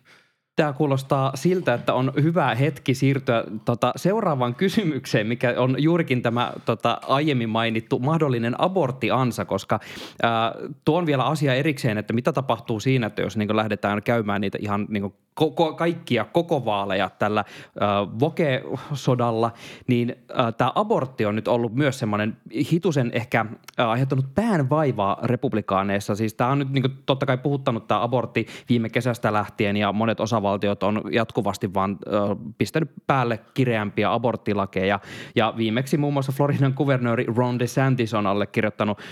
Tämä 0.55 0.73
kuulostaa 0.73 1.31
siltä, 1.35 1.73
että 1.73 1.93
on 1.93 2.13
hyvä 2.21 2.55
hetki 2.55 2.93
siirtyä 2.93 3.43
tota, 3.65 3.93
seuraavaan 3.95 4.55
kysymykseen, 4.55 5.27
mikä 5.27 5.53
on 5.57 5.75
juurikin 5.79 6.21
tämä 6.21 6.53
tota, 6.65 6.97
aiemmin 7.07 7.49
mainittu 7.49 7.99
mahdollinen 7.99 8.61
aborttiansa, 8.61 9.45
koska 9.45 9.79
ää, 10.23 10.55
tuon 10.85 11.05
vielä 11.05 11.23
asia 11.23 11.53
erikseen, 11.53 11.97
että 11.97 12.13
mitä 12.13 12.33
tapahtuu 12.33 12.79
siinä, 12.79 13.07
että 13.07 13.21
jos 13.21 13.37
niin 13.37 13.55
lähdetään 13.55 14.03
käymään 14.03 14.41
niitä 14.41 14.57
ihan 14.61 14.85
niin 14.89 15.13
koko, 15.33 15.73
kaikkia 15.73 16.25
koko 16.25 16.65
vaaleja 16.65 17.09
tällä 17.09 17.39
äh, 17.39 18.19
Voke-sodalla, 18.19 19.51
niin 19.87 20.15
äh, 20.39 20.53
tämä 20.57 20.71
abortti 20.75 21.25
on 21.25 21.35
nyt 21.35 21.47
ollut 21.47 21.75
myös 21.75 21.99
semmoinen 21.99 22.37
hitusen 22.71 23.11
ehkä 23.13 23.45
äh, 23.79 23.89
aiheuttanut 23.89 24.35
päänvaivaa 24.35 25.17
republikaaneissa. 25.23 26.15
Siis 26.15 26.33
tämä 26.33 26.49
on 26.49 26.59
nyt 26.59 26.69
niin 26.69 26.81
kuin, 26.81 26.97
totta 27.05 27.25
kai 27.25 27.37
puhuttanut 27.37 27.87
tämä 27.87 28.03
abortti 28.03 28.47
viime 28.69 28.89
kesästä 28.89 29.33
lähtien 29.33 29.77
ja 29.77 29.93
monet 29.93 30.19
osavaltiot 30.19 30.83
on 30.83 31.01
jatkuvasti 31.11 31.73
vaan 31.73 31.91
äh, 31.91 32.37
pistänyt 32.57 32.91
päälle 33.07 33.39
kireämpiä 33.53 34.13
aborttilakeja. 34.13 34.99
Ja 35.35 35.53
viimeksi 35.57 35.97
muun 35.97 36.13
muassa 36.13 36.31
Floridan 36.31 36.73
kuvernööri 36.73 37.25
Ron 37.35 37.59
DeSantis 37.59 38.13
on 38.13 38.27
allekirjoittanut 38.27 38.99
äh, 38.99 39.05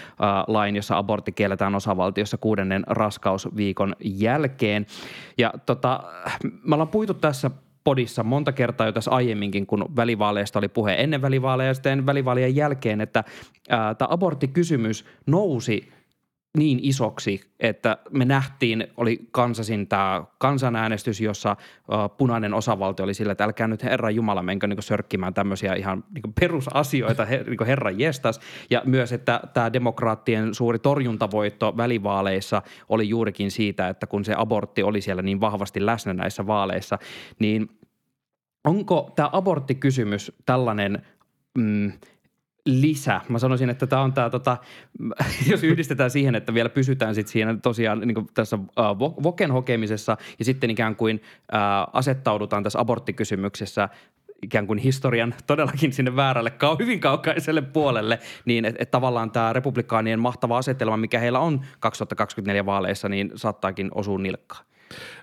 lain, 0.48 0.76
jossa 0.76 0.98
abortti 0.98 1.32
kielletään 1.32 1.76
osavaltiossa 1.76 2.38
kuudennen 2.38 2.84
raskausviikon 2.88 3.96
jälkeen. 4.00 4.86
Ja 5.38 5.54
tota, 5.66 6.04
me 6.64 6.76
ollaan 6.76 6.88
puitu 6.88 7.14
tässä 7.14 7.52
podissa 7.84 8.24
monta 8.24 8.52
kertaa 8.52 8.88
jo 8.88 8.92
tässä 8.92 9.12
aiemminkin, 9.12 9.68
kun 9.68 9.86
välivaaleista 9.96 10.60
oli 10.60 10.68
puhe 10.68 10.96
ennen 10.98 11.22
välivaaleja 11.22 11.70
ja 11.70 11.74
sitten 11.74 12.06
välivaalien 12.06 12.56
jälkeen, 12.56 13.02
että 13.02 13.24
tämä 13.68 14.08
aborttikysymys 14.10 15.06
nousi 15.26 15.92
niin 16.58 16.80
isoksi, 16.82 17.42
että 17.60 17.98
me 18.10 18.26
nähtiin, 18.26 18.88
oli 18.98 19.28
Kansasin 19.32 19.88
tämä 19.88 20.24
kansanäänestys, 20.38 21.22
jossa 21.22 21.56
punainen 22.18 22.54
osavaltio 22.54 23.04
oli 23.04 23.14
sillä, 23.14 23.32
että 23.32 23.44
älkää 23.44 23.68
nyt 23.68 23.84
Herran 23.84 24.16
Jumala 24.16 24.44
menkö 24.44 24.68
niin 24.68 24.84
sörkkimään 24.84 25.34
tämmöisiä 25.34 25.74
ihan 25.74 26.04
niin 26.14 26.34
perusasioita, 26.40 27.26
her, 27.26 27.50
niin 27.50 27.66
Herran 27.68 28.00
jestas. 28.00 28.40
Ja 28.70 28.82
myös, 28.86 29.14
että 29.14 29.42
tämä 29.54 29.74
demokraattien 29.74 30.54
suuri 30.54 30.80
torjuntavoitto 30.80 31.78
välivaaleissa 31.78 32.62
oli 32.90 33.10
juurikin 33.10 33.52
siitä, 33.52 33.90
että 33.90 34.08
kun 34.08 34.26
se 34.26 34.34
abortti 34.38 34.84
oli 34.84 35.02
siellä 35.02 35.22
niin 35.22 35.42
vahvasti 35.42 35.86
läsnä 35.86 36.14
näissä 36.14 36.48
vaaleissa, 36.48 37.00
niin 37.40 37.70
onko 38.64 39.12
tämä 39.16 39.30
aborttikysymys 39.32 40.32
tällainen 40.46 41.06
mm,– 41.58 41.92
lisä. 42.66 43.22
Mä 43.30 43.40
sanoisin, 43.40 43.70
että 43.70 43.88
tämä 43.88 44.02
on 44.02 44.14
tämä, 44.14 44.30
tota, 44.30 44.58
jos 45.52 45.64
yhdistetään 45.64 46.12
siihen, 46.12 46.36
että 46.36 46.54
vielä 46.54 46.70
pysytään 46.70 47.16
sitten 47.16 47.32
siinä 47.32 47.58
tosiaan 47.64 48.00
niin 48.00 48.28
tässä 48.34 48.56
äh, 48.80 49.00
voken 49.00 49.52
hokemisessa 49.52 50.18
ja 50.40 50.46
sitten 50.46 50.70
ikään 50.70 50.96
kuin 50.96 51.22
äh, 51.54 51.60
asettaudutaan 51.94 52.64
tässä 52.64 52.80
aborttikysymyksessä 52.80 53.90
ikään 54.42 54.68
kuin 54.68 54.80
historian 54.80 55.36
todellakin 55.48 55.94
sinne 55.94 56.16
väärälle, 56.16 56.54
hyvin 56.80 57.00
kaukaiselle 57.00 57.62
puolelle, 57.62 58.20
niin 58.46 58.66
että 58.66 58.84
et 58.84 58.92
tavallaan 58.92 59.32
tämä 59.32 59.54
republikaanien 59.54 60.20
mahtava 60.20 60.58
asetelma, 60.58 60.98
mikä 60.98 61.20
heillä 61.20 61.40
on 61.40 61.66
2024 61.80 62.66
vaaleissa, 62.66 63.10
niin 63.10 63.32
saattaakin 63.36 63.92
osua 63.96 64.20
nilkkaan. 64.20 64.66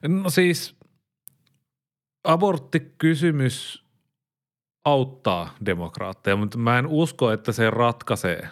No 0.08 0.30
siis 0.30 0.76
aborttikysymys 2.24 3.87
auttaa 4.92 5.54
demokraatteja, 5.66 6.36
mutta 6.36 6.58
mä 6.58 6.78
en 6.78 6.86
usko, 6.86 7.30
että 7.30 7.52
se 7.52 7.70
ratkaisee 7.70 8.48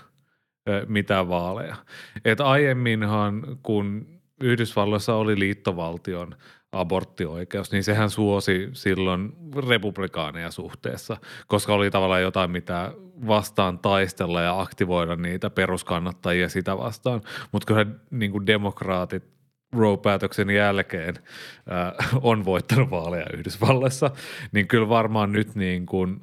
mitään 0.87 1.28
vaaleja. 1.28 1.76
Et 2.25 2.40
aiemminhan, 2.40 3.59
kun 3.62 4.07
Yhdysvalloissa 4.40 5.14
oli 5.14 5.38
liittovaltion 5.38 6.35
aborttioikeus, 6.73 7.73
niin 7.73 7.85
sehän 7.85 8.11
suosi 8.11 8.69
silloin 8.73 9.33
republikaaneja 9.69 10.50
suhteessa, 10.50 11.16
koska 11.47 11.75
oli 11.75 11.90
tavallaan 11.90 12.23
jotain, 12.23 12.50
mitä 12.50 12.93
vastaan 13.26 13.78
taistella 13.78 14.40
ja 14.40 14.61
aktivoida 14.61 15.16
niitä 15.16 15.50
peruskannattajia 15.50 16.49
sitä 16.49 16.78
vastaan. 16.78 17.21
Mutta 17.52 17.66
kyllä 17.66 17.87
niin 18.11 18.47
demokraatit 18.47 19.36
Roe-päätöksen 19.76 20.50
jälkeen 20.50 21.14
äh, 21.18 22.09
on 22.23 22.45
voittanut 22.45 22.90
vaaleja 22.90 23.26
Yhdysvalloissa, 23.35 24.11
niin 24.52 24.68
kyllä 24.68 24.88
varmaan 24.88 25.33
nyt 25.33 25.54
niin 25.54 25.87
kuin 25.87 26.21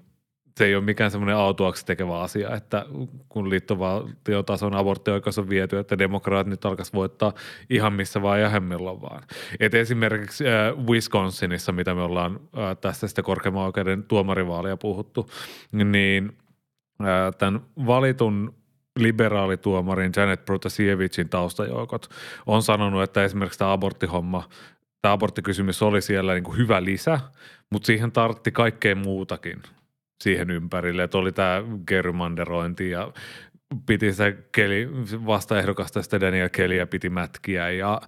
se 0.58 0.66
ei 0.66 0.76
ole 0.76 0.84
mikään 0.84 1.12
semmoinen 1.12 1.36
autuaksi 1.36 1.86
tekevä 1.86 2.20
asia, 2.20 2.56
että 2.56 2.86
kun 3.30 3.50
liittovaltiotason 3.50 4.76
aborttioikeus 4.76 5.40
on 5.40 5.50
viety, 5.50 5.78
että 5.78 5.98
demokraat 5.98 6.48
nyt 6.48 6.66
alkaisi 6.66 6.94
voittaa 6.94 7.34
ihan 7.70 7.94
missä 7.94 8.22
vaan 8.22 8.42
ja 8.42 8.50
hemmillä 8.50 9.02
vaan. 9.02 9.24
Et 9.60 9.74
esimerkiksi 9.74 10.46
äh, 10.48 10.86
Wisconsinissa, 10.88 11.72
mitä 11.72 11.96
me 11.96 12.02
ollaan 12.02 12.40
äh, 12.58 12.78
tästä 12.82 13.08
sitten 13.08 13.24
korkeimman 13.24 13.66
oikeuden 13.66 14.04
tuomarivaalia 14.04 14.78
puhuttu, 14.78 15.30
niin 15.72 16.38
äh, 17.02 17.36
tämän 17.38 17.62
valitun 17.86 18.63
liberaalituomarin 19.00 20.12
Janet 20.16 20.46
Protasiewicin 20.46 21.30
taustajoukot 21.30 22.10
on 22.46 22.64
sanonut, 22.64 23.04
että 23.04 23.24
esimerkiksi 23.24 23.60
tämä 23.60 23.72
aborttihomma, 23.72 24.50
tämä 25.02 25.12
aborttikysymys 25.12 25.82
oli 25.82 26.02
siellä 26.02 26.34
niin 26.34 26.44
kuin 26.44 26.58
hyvä 26.58 26.84
lisä, 26.84 27.20
mutta 27.72 27.86
siihen 27.86 28.12
tartti 28.12 28.52
kaikkea 28.52 28.96
muutakin 28.96 29.62
siihen 30.24 30.50
ympärille, 30.50 31.04
että 31.04 31.18
oli 31.18 31.32
tämä 31.32 31.64
gerrymanderointi 31.88 32.90
ja 32.90 33.12
piti 33.86 34.12
sitä 34.12 34.32
keli, 34.52 34.90
vastaehdokasta 35.26 36.02
sitä 36.02 36.22
Daniel 36.22 36.50
Kellyä 36.50 36.86
piti 36.86 37.10
mätkiä 37.10 37.70
ja 37.70 38.02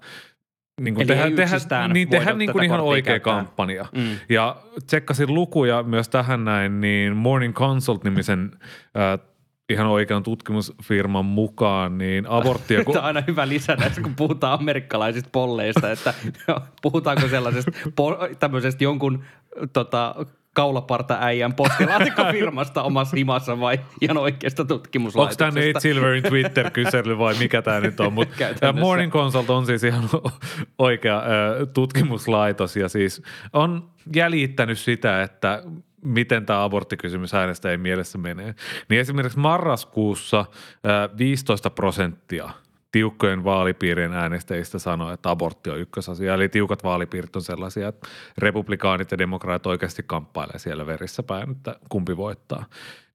niin 0.81 0.95
kuin 0.95 1.07
tehdä, 1.07 1.31
tehdä, 1.35 1.87
niin 1.87 2.09
tehdä 2.09 2.33
niin 2.33 2.51
kuin 2.51 2.63
ihan 2.63 2.79
oikea 2.79 3.13
käyttää. 3.13 3.33
kampanja. 3.33 3.85
Mm. 3.95 4.19
Ja 4.29 4.55
tsekkasin 4.85 5.33
lukuja 5.33 5.83
myös 5.83 6.09
tähän 6.09 6.45
näin, 6.45 6.81
niin 6.81 7.15
Morning 7.15 7.53
Consult-nimisen 7.53 8.51
äh, 8.97 9.34
ihan 9.69 9.88
oikean 9.88 10.24
tutkimusfirman 10.24 11.25
mukaan, 11.25 11.98
niin 11.98 12.25
aborttia... 12.27 12.84
Kun... 12.84 12.93
Tämä 12.93 13.03
on 13.03 13.07
aina 13.07 13.24
hyvä 13.27 13.48
lisätä, 13.48 13.91
kun 14.01 14.15
puhutaan 14.15 14.60
amerikkalaisista 14.60 15.29
polleista, 15.31 15.91
että 15.91 16.13
puhutaanko 16.81 17.27
sellaisesta 17.27 17.72
tämmöisestä 18.39 18.84
jonkun 18.84 19.24
tota, 19.74 20.15
kaulaparta 20.55 21.17
äijän 21.22 21.53
postilaatikkofirmasta 21.53 22.84
omassa 22.84 23.17
himassa 23.17 23.60
vai 23.60 23.79
ihan 24.01 24.17
oikeasta 24.17 24.65
tutkimuslaitoksesta. 24.65 25.45
Onko 25.45 25.55
tämä 25.55 25.67
Nate 25.67 25.79
Silverin 25.79 26.24
Twitter-kysely 26.24 27.17
vai 27.17 27.36
mikä 27.39 27.62
tämä 27.62 27.79
nyt 27.79 28.00
on? 28.00 28.13
Mut 28.13 28.29
Morning 28.79 29.12
Consult 29.12 29.50
on 29.50 29.65
siis 29.65 29.84
ihan 29.84 30.10
oikea 30.79 31.17
äh, 31.17 31.24
tutkimuslaitos 31.74 32.75
ja 32.75 32.89
siis 32.89 33.22
on 33.53 33.89
jäljittänyt 34.15 34.79
sitä, 34.79 35.24
että 35.24 35.63
miten 36.05 36.45
tämä 36.45 36.63
aborttikysymys 36.63 37.33
äänestäjien 37.33 37.81
mielessä 37.81 38.17
menee. 38.17 38.55
Niin 38.89 39.01
esimerkiksi 39.01 39.39
marraskuussa 39.39 40.39
äh, 40.39 41.17
15 41.17 41.69
prosenttia– 41.69 42.50
tiukkojen 42.95 43.43
vaalipiirien 43.43 44.13
äänestäjistä 44.13 44.79
sanoo, 44.79 45.12
että 45.12 45.29
abortti 45.29 45.69
on 45.69 45.79
ykkösasia. 45.79 46.33
Eli 46.33 46.50
tiukat 46.50 46.83
vaalipiirit 46.83 47.35
on 47.35 47.41
sellaisia, 47.41 47.88
että 47.88 48.07
republikaanit 48.38 49.12
ja 49.12 49.17
demokraatit 49.17 49.65
oikeasti 49.65 50.03
kamppailee 50.07 50.59
siellä 50.59 50.85
verissä 50.85 51.24
päin, 51.24 51.51
että 51.51 51.75
kumpi 51.89 52.17
voittaa. 52.17 52.65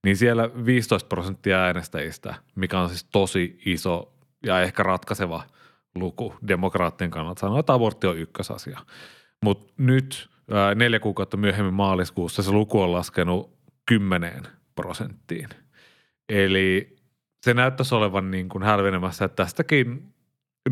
Niin 0.04 0.16
siellä 0.16 0.50
15 0.64 1.08
prosenttia 1.08 1.62
äänestäjistä, 1.62 2.34
mikä 2.54 2.80
on 2.80 2.88
siis 2.88 3.04
tosi 3.04 3.58
iso 3.66 4.12
ja 4.46 4.60
ehkä 4.60 4.82
ratkaiseva 4.82 5.42
luku 5.94 6.34
demokraattien 6.48 7.10
kannalta, 7.10 7.40
sanoo, 7.40 7.58
että 7.58 7.72
abortti 7.72 8.06
on 8.06 8.18
ykkösasia. 8.18 8.80
Mutta 9.44 9.72
nyt 9.76 10.29
neljä 10.74 11.00
kuukautta 11.00 11.36
myöhemmin 11.36 11.74
maaliskuussa 11.74 12.42
se 12.42 12.50
luku 12.50 12.80
on 12.80 12.92
laskenut 12.92 13.50
kymmeneen 13.86 14.42
prosenttiin. 14.74 15.48
Eli 16.28 16.96
se 17.42 17.54
näyttäisi 17.54 17.94
olevan 17.94 18.30
niin 18.30 18.48
kuin 18.48 18.64
hälvenemässä, 18.64 19.24
että 19.24 19.44
tästäkin 19.44 20.14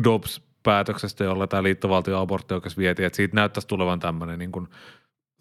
Dobbs-päätöksestä, 0.03 1.23
jolla 1.23 1.47
tämä 1.47 1.63
liittovaltio 1.63 2.19
aborttioikeus 2.19 2.77
vietiin, 2.77 3.05
että 3.05 3.17
siitä 3.17 3.35
näyttäisi 3.35 3.67
tulevan 3.67 3.99
tämmöinen 3.99 4.39
niin 4.39 4.51
kuin 4.51 4.67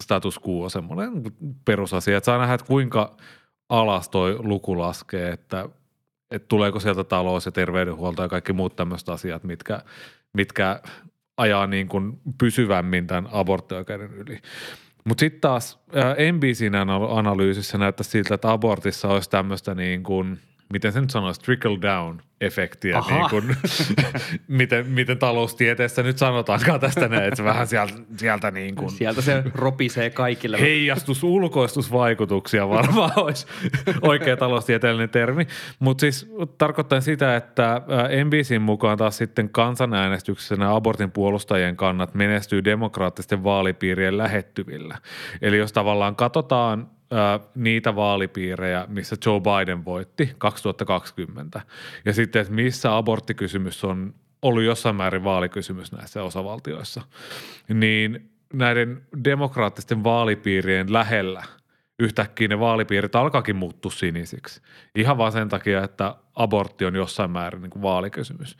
status 0.02 0.40
quo, 0.48 0.68
semmoinen 0.68 1.22
perusasia, 1.64 2.16
että 2.16 2.24
saa 2.24 2.38
nähdä, 2.38 2.54
että 2.54 2.66
kuinka 2.66 3.16
alas 3.68 4.08
toi 4.08 4.36
luku 4.38 4.78
laskee, 4.78 5.32
että, 5.32 5.68
että 6.30 6.48
tuleeko 6.48 6.80
sieltä 6.80 7.04
talous 7.04 7.46
ja 7.46 7.52
terveydenhuolto 7.52 8.22
ja 8.22 8.28
kaikki 8.28 8.52
muut 8.52 8.76
tämmöiset 8.76 9.08
asiat, 9.08 9.44
mitkä, 9.44 9.82
mitkä 10.32 10.82
ajaa 11.38 11.66
niin 11.66 11.88
kuin 11.88 12.20
pysyvämmin 12.38 13.06
tämän 13.06 13.28
aborttioikeuden 13.32 14.14
yli. 14.14 14.38
Mutta 15.04 15.20
sitten 15.20 15.40
taas 15.40 15.78
ää, 15.94 16.16
NBCn 16.32 16.74
ana- 16.74 17.18
analyysissä 17.18 17.78
näyttää 17.78 18.04
siltä, 18.04 18.34
että 18.34 18.52
abortissa 18.52 19.08
olisi 19.08 19.30
tämmöistä 19.30 19.74
niin 19.74 20.02
kuin, 20.02 20.38
miten 20.72 20.92
se 20.92 21.00
nyt 21.00 21.10
sanoisi, 21.10 21.40
trickle 21.40 21.78
down 21.82 22.20
efektiä, 22.40 22.98
Aha. 22.98 23.18
niin 23.18 23.30
kuin, 23.30 23.56
miten, 24.48 24.86
miten 24.86 25.18
taloustieteessä 25.18 26.02
nyt 26.02 26.18
sanotaankaan 26.18 26.80
tästä 26.80 27.08
näin, 27.08 27.24
että 27.24 27.36
se 27.36 27.44
vähän 27.44 27.66
sieltä, 27.66 27.94
sieltä 28.16 28.50
niin 28.50 28.74
kuin 28.74 28.90
Sieltä 28.90 29.22
se 29.22 29.42
ropisee 29.54 30.10
kaikille. 30.10 30.60
heijastus, 30.60 31.24
ulkoistusvaikutuksia 31.24 32.68
varmaan 32.68 33.12
olisi 33.24 33.46
oikea 34.02 34.36
taloustieteellinen 34.36 35.10
termi. 35.10 35.46
Mutta 35.78 36.00
siis 36.00 36.32
tarkoittaa 36.58 37.00
sitä, 37.00 37.36
että 37.36 37.82
NBCin 38.24 38.62
mukaan 38.62 38.98
taas 38.98 39.16
sitten 39.16 39.50
kansanäänestyksessä 39.50 40.74
abortin 40.74 41.10
puolustajien 41.10 41.76
kannat 41.76 42.14
menestyy 42.14 42.64
demokraattisten 42.64 43.44
vaalipiirien 43.44 44.18
lähettyvillä. 44.18 44.98
Eli 45.42 45.58
jos 45.58 45.72
tavallaan 45.72 46.16
katsotaan 46.16 46.90
niitä 47.54 47.96
vaalipiirejä, 47.96 48.86
missä 48.88 49.16
Joe 49.26 49.40
Biden 49.40 49.84
voitti 49.84 50.34
2020 50.38 51.60
ja 52.04 52.12
sitten, 52.12 52.27
että 52.36 52.52
missä 52.52 52.96
aborttikysymys 52.96 53.84
on 53.84 54.14
ollut 54.42 54.62
jossain 54.62 54.96
määrin 54.96 55.24
vaalikysymys 55.24 55.92
näissä 55.92 56.22
osavaltioissa, 56.22 57.02
niin 57.68 58.30
näiden 58.52 59.06
demokraattisten 59.24 60.04
vaalipiirien 60.04 60.92
lähellä 60.92 61.42
yhtäkkiä 61.98 62.48
ne 62.48 62.58
vaalipiirit 62.58 63.16
alkaakin 63.16 63.56
muuttua 63.56 63.90
sinisiksi. 63.90 64.60
Ihan 64.94 65.18
vaan 65.18 65.32
sen 65.32 65.48
takia, 65.48 65.84
että 65.84 66.14
abortti 66.34 66.84
on 66.84 66.94
jossain 66.94 67.30
määrin 67.30 67.62
niin 67.62 67.70
kuin 67.70 67.82
vaalikysymys. 67.82 68.56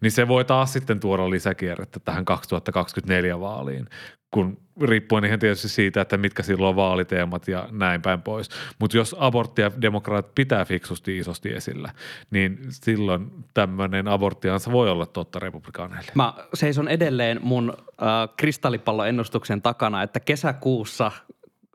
Niin 0.00 0.10
se 0.10 0.28
voi 0.28 0.44
taas 0.44 0.72
sitten 0.72 1.00
tuoda 1.00 1.30
lisäkierrettä 1.30 2.00
tähän 2.00 2.24
2024 2.24 3.40
vaaliin, 3.40 3.88
kun 4.32 4.58
riippuen 4.80 5.24
ihan 5.24 5.38
tietysti 5.38 5.68
siitä, 5.68 6.00
että 6.00 6.16
mitkä 6.16 6.42
silloin 6.42 6.68
on 6.68 6.76
vaaliteemat 6.76 7.48
ja 7.48 7.68
näin 7.70 8.02
päin 8.02 8.22
pois. 8.22 8.48
Mutta 8.78 8.96
jos 8.96 9.16
aborttia 9.18 9.70
demokraatit 9.82 10.34
pitää 10.34 10.64
fiksusti 10.64 11.18
isosti 11.18 11.52
esillä, 11.52 11.90
niin 12.30 12.58
silloin 12.70 13.30
tämmöinen 13.54 14.08
aborttiansa 14.08 14.72
voi 14.72 14.90
olla 14.90 15.06
totta 15.06 15.38
republikaaneille. 15.38 16.12
Mä 16.14 16.34
seison 16.54 16.88
edelleen 16.88 17.40
mun 17.42 17.72
äh, 17.76 18.06
kristallipalloennustuksen 18.36 19.62
takana, 19.62 20.02
että 20.02 20.20
kesäkuussa 20.20 21.12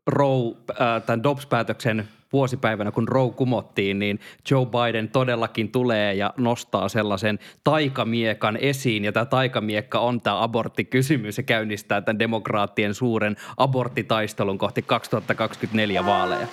Roe, 0.08 0.56
äh, 0.72 1.04
tämän 1.04 1.24
Dobbs-päätöksen 1.24 2.08
vuosipäivänä, 2.34 2.92
kun 2.92 3.08
Roe 3.08 3.32
kumottiin, 3.32 4.00
niin 4.00 4.20
Joe 4.52 4.66
Biden 4.66 5.10
todellakin 5.10 5.72
tulee 5.72 6.14
ja 6.14 6.34
nostaa 6.38 6.90
sellaisen 6.90 7.40
taikamiekan 7.64 8.58
esiin. 8.58 9.06
Ja 9.06 9.12
tämä 9.12 9.26
taikamiekka 9.26 10.00
on 10.00 10.22
tämä 10.22 10.44
aborttikysymys 10.44 11.38
ja 11.38 11.44
käynnistää 11.44 12.02
tämän 12.02 12.20
demokraattien 12.20 12.94
suuren 12.94 13.36
aborttitaistelun 13.58 14.58
kohti 14.58 14.82
2024 14.82 16.06
vaaleja. 16.06 16.48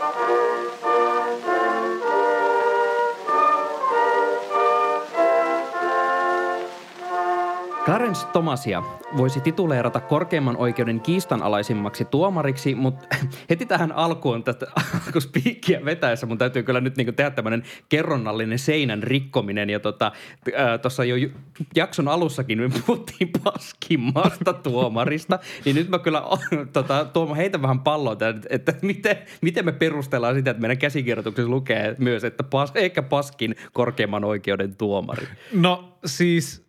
Clarence 7.84 8.26
Thomasia 8.26 8.82
voisi 9.16 9.40
tituleerata 9.40 10.00
korkeimman 10.00 10.56
oikeuden 10.56 11.00
kiistanalaisimmaksi 11.00 12.04
tuomariksi, 12.04 12.74
mutta 12.74 13.16
heti 13.50 13.66
tähän 13.66 13.92
alkuun 13.92 14.44
tästä 14.44 14.66
alkuspiikkiä 15.06 15.84
vetäessä 15.84 16.26
mun 16.26 16.38
täytyy 16.38 16.62
kyllä 16.62 16.80
nyt 16.80 16.96
niinku 16.96 17.12
tehdä 17.12 17.30
tämmöinen 17.30 17.62
kerronnallinen 17.88 18.58
seinän 18.58 19.02
rikkominen. 19.02 19.70
Ja 19.70 19.80
tuossa 19.80 20.12
tota, 20.78 21.04
jo 21.04 21.28
jakson 21.74 22.08
alussakin 22.08 22.60
me 22.60 22.68
puhuttiin 22.86 23.30
paskimmasta 23.44 24.52
tuomarista, 24.52 25.38
niin 25.64 25.76
nyt 25.76 25.88
mä 25.88 25.98
kyllä 25.98 26.22
tota, 26.72 27.04
Tuomo 27.04 27.34
heitä 27.34 27.62
vähän 27.62 27.80
palloa, 27.80 28.16
tämän, 28.16 28.42
että 28.50 28.74
miten, 28.82 29.16
miten 29.42 29.64
me 29.64 29.72
perustellaan 29.72 30.34
sitä, 30.34 30.50
että 30.50 30.60
meidän 30.60 30.78
käsikirjoituksessa 30.78 31.50
lukee 31.50 31.96
myös, 31.98 32.24
että 32.24 32.42
pas, 32.42 32.72
ehkä 32.74 33.02
paskin 33.02 33.56
korkeimman 33.72 34.24
oikeuden 34.24 34.76
tuomari. 34.76 35.26
No 35.52 35.98
siis, 36.06 36.63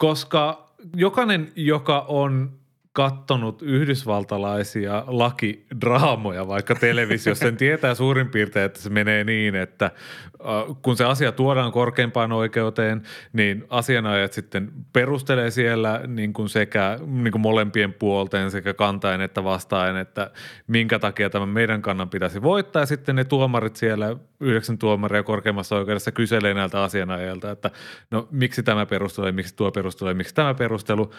koska 0.00 0.68
jokainen, 0.96 1.52
joka 1.56 2.00
on 2.00 2.59
kattonut 2.92 3.62
yhdysvaltalaisia 3.62 5.04
lakidraamoja 5.06 6.48
vaikka 6.48 6.74
televisiossa, 6.74 7.44
sen 7.44 7.56
tietää 7.56 7.94
suurin 7.94 8.28
piirtein, 8.28 8.66
että 8.66 8.80
se 8.80 8.90
menee 8.90 9.24
niin, 9.24 9.54
että 9.54 9.84
äh, 9.84 10.76
kun 10.82 10.96
se 10.96 11.04
asia 11.04 11.32
tuodaan 11.32 11.72
korkeimpaan 11.72 12.32
oikeuteen, 12.32 13.02
niin 13.32 13.64
asianajat 13.68 14.32
sitten 14.32 14.72
perustelee 14.92 15.50
siellä 15.50 16.00
niin 16.06 16.32
kuin 16.32 16.48
sekä 16.48 16.98
niin 17.06 17.32
kuin 17.32 17.42
molempien 17.42 17.92
puolten 17.92 18.50
sekä 18.50 18.74
kantaen 18.74 19.20
että 19.20 19.44
vastaan, 19.44 19.96
että 19.96 20.30
minkä 20.66 20.98
takia 20.98 21.30
tämä 21.30 21.46
meidän 21.46 21.82
kannan 21.82 22.10
pitäisi 22.10 22.42
voittaa. 22.42 22.82
Ja 22.82 22.86
sitten 22.86 23.16
ne 23.16 23.24
tuomarit 23.24 23.76
siellä, 23.76 24.16
yhdeksän 24.40 24.78
tuomaria 24.78 25.22
korkeimmassa 25.22 25.76
oikeudessa 25.76 26.12
kyselee 26.12 26.54
näiltä 26.54 26.82
asianajilta, 26.82 27.50
että 27.50 27.70
no 28.10 28.28
miksi 28.30 28.62
tämä 28.62 28.86
perustelu, 28.86 29.32
miksi 29.32 29.56
tuo 29.56 29.72
perustelu, 29.72 30.14
miksi 30.14 30.34
tämä 30.34 30.54
perustelu. 30.54 31.10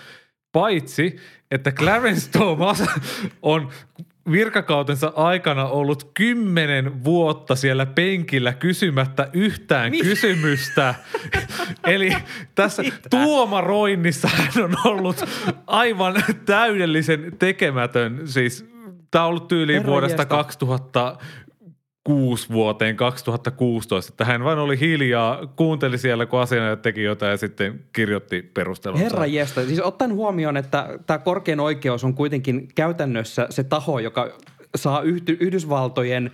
Paitsi, 0.51 1.15
että 1.51 1.71
Clarence 1.71 2.31
Thomas 2.31 2.83
on 3.41 3.69
virkakautensa 4.31 5.13
aikana 5.15 5.65
ollut 5.65 6.11
kymmenen 6.13 7.03
vuotta 7.03 7.55
siellä 7.55 7.85
penkillä 7.85 8.53
kysymättä 8.53 9.29
yhtään 9.33 9.91
Mitä? 9.91 10.03
kysymystä. 10.03 10.95
Eli 11.83 12.11
tässä 12.55 12.81
Mitä? 12.81 13.09
tuomaroinnissa 13.09 14.27
hän 14.27 14.63
on 14.63 14.75
ollut 14.85 15.25
aivan 15.67 16.23
täydellisen 16.45 17.31
tekemätön. 17.39 18.21
Siis 18.25 18.65
tämä 19.11 19.23
on 19.23 19.29
ollut 19.29 19.47
tyyliin 19.47 19.77
Herra 19.77 19.91
vuodesta 19.91 20.21
jestas. 20.21 20.37
2000 20.37 21.17
kuusi 22.03 22.49
vuoteen 22.49 22.97
2016, 22.97 24.13
että 24.13 24.25
hän 24.25 24.43
vain 24.43 24.59
oli 24.59 24.79
hiljaa, 24.79 25.47
kuunteli 25.55 25.97
siellä, 25.97 26.25
kun 26.25 26.39
asianajat 26.39 26.81
teki 26.81 27.03
jotain 27.03 27.29
ja 27.29 27.37
sitten 27.37 27.79
kirjoitti 27.93 28.41
perustelunsa. 28.53 29.03
Herra 29.03 29.25
jästä. 29.25 29.65
Siis 29.65 29.79
ottaen 29.79 30.13
huomioon, 30.13 30.57
että 30.57 30.99
tämä 31.05 31.17
korkein 31.17 31.59
oikeus 31.59 32.03
on 32.03 32.13
kuitenkin 32.13 32.67
käytännössä 32.75 33.47
se 33.49 33.63
taho, 33.63 33.99
joka 33.99 34.29
saa 34.75 35.01
Yhdysvaltojen 35.39 36.31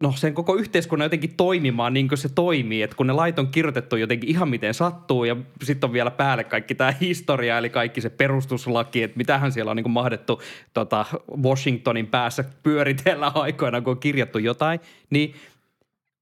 no 0.00 0.12
sen 0.16 0.34
koko 0.34 0.54
yhteiskunnan 0.56 1.04
jotenkin 1.04 1.34
toimimaan 1.36 1.94
niin 1.94 2.08
kuin 2.08 2.18
se 2.18 2.28
toimii, 2.28 2.82
että 2.82 2.96
kun 2.96 3.06
ne 3.06 3.12
lait 3.12 3.38
on 3.38 3.48
kirjoitettu 3.48 3.96
jotenkin 3.96 4.30
ihan 4.30 4.48
miten 4.48 4.74
sattuu 4.74 5.24
ja 5.24 5.36
sitten 5.62 5.88
on 5.88 5.92
vielä 5.92 6.10
päälle 6.10 6.44
kaikki 6.44 6.74
tämä 6.74 6.94
historia, 7.00 7.58
eli 7.58 7.70
kaikki 7.70 8.00
se 8.00 8.10
perustuslaki, 8.10 9.02
että 9.02 9.16
mitähän 9.16 9.52
siellä 9.52 9.70
on 9.70 9.76
niin 9.76 9.84
kuin 9.84 9.92
mahdettu 9.92 10.42
tota, 10.74 11.04
Washingtonin 11.42 12.06
päässä 12.06 12.44
pyöritellä 12.62 13.32
aikoina, 13.34 13.80
kun 13.80 13.90
on 13.90 14.00
kirjattu 14.00 14.38
jotain, 14.38 14.80
niin 15.10 15.34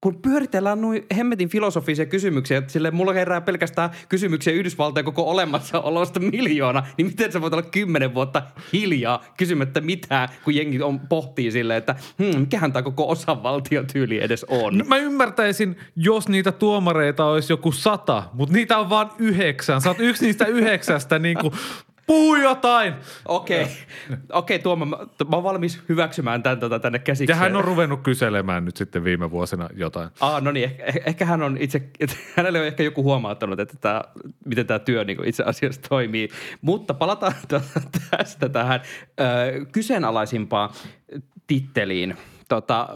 kun 0.07 0.23
pyöritellään 0.23 0.81
noin 0.81 1.07
hemmetin 1.16 1.49
filosofisia 1.49 2.07
kysymyksiä, 2.07 2.59
että 2.59 2.73
sille 2.73 2.90
mulla 2.90 3.12
herää 3.12 3.40
pelkästään 3.40 3.90
kysymyksiä 4.09 4.53
Yhdysvaltojen 4.53 5.05
koko 5.05 5.31
olemassaolosta 5.31 6.21
miljoona, 6.21 6.87
niin 6.97 7.07
miten 7.07 7.33
sä 7.33 7.40
voit 7.40 7.53
olla 7.53 7.62
kymmenen 7.62 8.14
vuotta 8.14 8.42
hiljaa 8.73 9.25
kysymättä 9.37 9.81
mitään, 9.81 10.29
kun 10.45 10.55
jengi 10.55 10.83
on, 10.83 11.01
pohtii 11.01 11.51
silleen, 11.51 11.79
että 11.79 11.97
hmm, 12.19 12.40
mikähän 12.40 12.73
tämä 12.73 12.83
koko 12.83 13.09
osavaltiotyyli 13.09 14.23
edes 14.23 14.45
on. 14.49 14.79
No, 14.79 14.85
mä 14.85 14.97
ymmärtäisin, 14.97 15.77
jos 15.97 16.29
niitä 16.29 16.53
tuomareita 16.53 17.25
olisi 17.25 17.53
joku 17.53 17.73
sata, 17.73 18.23
mutta 18.33 18.55
niitä 18.55 18.79
on 18.79 18.90
vain 18.90 19.09
yhdeksän. 19.19 19.81
Sä 19.81 19.90
oot 19.90 20.01
yksi 20.01 20.25
niistä 20.25 20.45
yhdeksästä 20.45 21.19
niin 21.19 21.38
kuin, 21.38 21.53
puhu 22.07 22.35
jotain. 22.35 22.95
Okei, 23.29 23.66
okei 24.33 24.59
Tuomo, 24.59 24.85
mä, 24.85 24.97
mä 25.31 25.37
oon 25.37 25.45
valmis 25.45 25.83
hyväksymään 25.88 26.42
tämän 26.42 26.61
tota, 26.61 26.79
tänne 26.79 26.99
käsikseen. 26.99 27.37
Ja 27.37 27.40
hän 27.40 27.57
on 27.57 27.64
ruvennut 27.64 28.03
kyselemään 28.03 28.64
nyt 28.64 28.77
sitten 28.77 29.05
viime 29.05 29.31
vuosina 29.31 29.69
jotain. 29.75 30.11
Ah, 30.21 30.42
no 30.42 30.53
niin, 30.53 30.64
ehkä, 30.64 31.01
ehkä 31.07 31.25
hän 31.25 31.42
on 31.42 31.57
itse, 31.61 31.83
hänelle 32.37 32.61
on 32.61 32.66
ehkä 32.66 32.83
joku 32.83 33.03
huomauttanut, 33.03 33.61
että 33.61 33.77
tämä, 33.81 34.03
miten 34.45 34.66
tämä 34.66 34.79
työ 34.79 35.05
niin 35.05 35.25
itse 35.25 35.42
asiassa 35.42 35.81
toimii. 35.88 36.29
Mutta 36.61 36.95
palataan 36.95 37.35
tästä 38.11 38.49
tähän 38.49 38.81
ö, 39.21 39.66
kyseenalaisimpaan 39.73 40.71
titteliin. 41.47 42.16
Tota, 42.49 42.89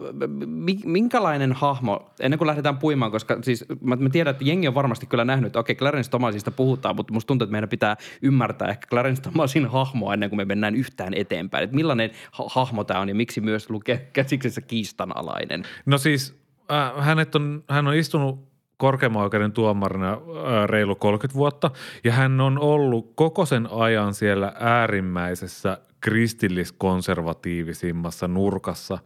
mi- 0.47 0.81
minkälainen 0.85 1.53
hahmo, 1.53 2.11
ennen 2.21 2.39
kuin 2.39 2.47
lähdetään 2.47 2.79
puimaan, 2.79 3.11
koska 3.11 3.39
siis 3.43 3.65
mä, 3.81 3.97
mä 3.97 4.09
tiedän, 4.09 4.31
että 4.31 4.45
jengi 4.45 4.69
on 4.69 4.75
varmasti 4.75 5.07
kyllä 5.07 5.25
nähnyt, 5.25 5.47
että 5.47 5.59
okei, 5.59 5.77
Clarence 5.77 6.11
Thomasista 6.11 6.51
puhutaan, 6.51 6.97
mutta 6.97 7.13
musta 7.13 7.27
tuntuu, 7.27 7.45
että 7.45 7.53
meidän 7.53 7.69
pitää 7.69 7.97
ymmärtää 8.23 8.69
ehkä 8.69 8.87
Clarence 8.87 9.23
Thomasin 9.23 9.67
hahmoa 9.67 10.15
ennen 10.15 10.31
kuin 10.31 10.37
me 10.37 10.45
mennään 10.45 10.75
yhtään 10.75 11.15
eteenpäin. 11.15 11.65
Että 11.65 11.77
millainen 11.77 12.11
ha- 12.33 12.49
hahmo 12.49 12.85
tämä 12.85 13.01
on 13.01 13.09
ja 13.09 13.15
miksi 13.15 13.41
myös 13.41 13.71
lukee 13.71 14.11
käsiksessä 14.13 14.61
kiistanalainen. 14.61 15.65
No 15.87 15.99
siis 15.99 16.41
äh, 16.73 17.05
hänet 17.05 17.35
on, 17.35 17.65
hän 17.69 17.87
on 17.87 17.95
istunut 17.95 18.51
korkeimman 18.77 19.23
oikeuden 19.23 19.53
tuomarina 19.53 20.13
äh, 20.13 20.19
reilu 20.67 20.95
30 20.95 21.39
vuotta 21.39 21.71
ja 22.05 22.13
hän 22.13 22.41
on 22.41 22.59
ollut 22.59 23.13
koko 23.15 23.47
sen 23.47 23.69
ajan 23.71 24.15
siellä 24.15 24.53
äärimmäisessä 24.61 25.79
kristilliskonservatiivisimmassa 26.01 28.29
nurkassa 28.29 28.99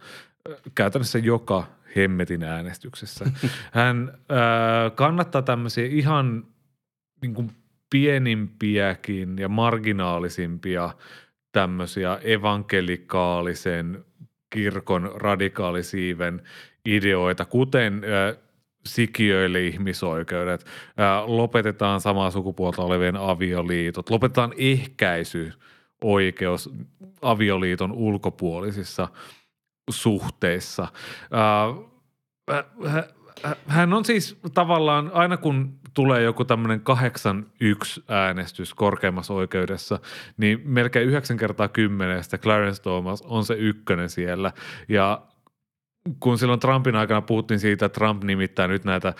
käytännössä 0.75 1.19
joka 1.19 1.67
hemmetin 1.95 2.43
äänestyksessä. 2.43 3.25
Hän 3.71 4.09
äh, 4.31 4.95
kannattaa 4.95 5.41
tämmöisiä 5.41 5.85
ihan 5.85 6.47
niin 7.21 7.33
kuin 7.33 7.51
pienimpiäkin 7.89 9.37
ja 9.37 9.49
marginaalisimpia 9.49 10.89
tämmöisiä 11.51 12.19
evankelikaalisen 12.23 14.05
kirkon 14.49 15.11
radikaalisiiven 15.15 16.41
ideoita, 16.85 17.45
kuten 17.45 18.03
ö, 18.03 18.37
sikiöille 18.85 19.61
ihmisoikeudet, 19.61 20.61
ö, 20.63 20.67
lopetetaan 21.25 22.01
samaa 22.01 22.31
sukupuolta 22.31 22.81
olevien 22.81 23.15
avioliitot, 23.15 24.09
lopetetaan 24.09 24.53
ehkäisy 24.57 25.53
oikeus 26.03 26.69
avioliiton 27.21 27.91
ulkopuolisissa 27.91 29.07
suhteissa. 29.89 30.87
Ö, 31.33 31.83
hä- 32.51 32.63
hä- 33.43 33.55
hän 33.67 33.93
on 33.93 34.05
siis 34.05 34.39
tavallaan, 34.53 35.11
aina 35.13 35.37
kun 35.37 35.79
tulee 35.93 36.21
joku 36.21 36.45
tämmöinen 36.45 36.81
8-1 36.81 38.03
äänestys 38.07 38.73
korkeimmassa 38.73 39.33
oikeudessa, 39.33 39.99
niin 40.37 40.61
melkein 40.65 41.07
9 41.07 41.37
kertaa 41.37 41.67
kymmenestä 41.67 42.37
Clarence 42.37 42.81
Thomas 42.81 43.21
on 43.21 43.45
se 43.45 43.53
ykkönen 43.53 44.09
siellä. 44.09 44.51
Ja 44.89 45.21
kun 46.19 46.37
silloin 46.37 46.59
Trumpin 46.59 46.95
aikana 46.95 47.21
puhuttiin 47.21 47.59
siitä, 47.59 47.85
että 47.85 47.99
Trump 47.99 48.23
nimittää 48.23 48.67
nyt 48.67 48.83
näitä 48.83 49.07
äh, 49.07 49.15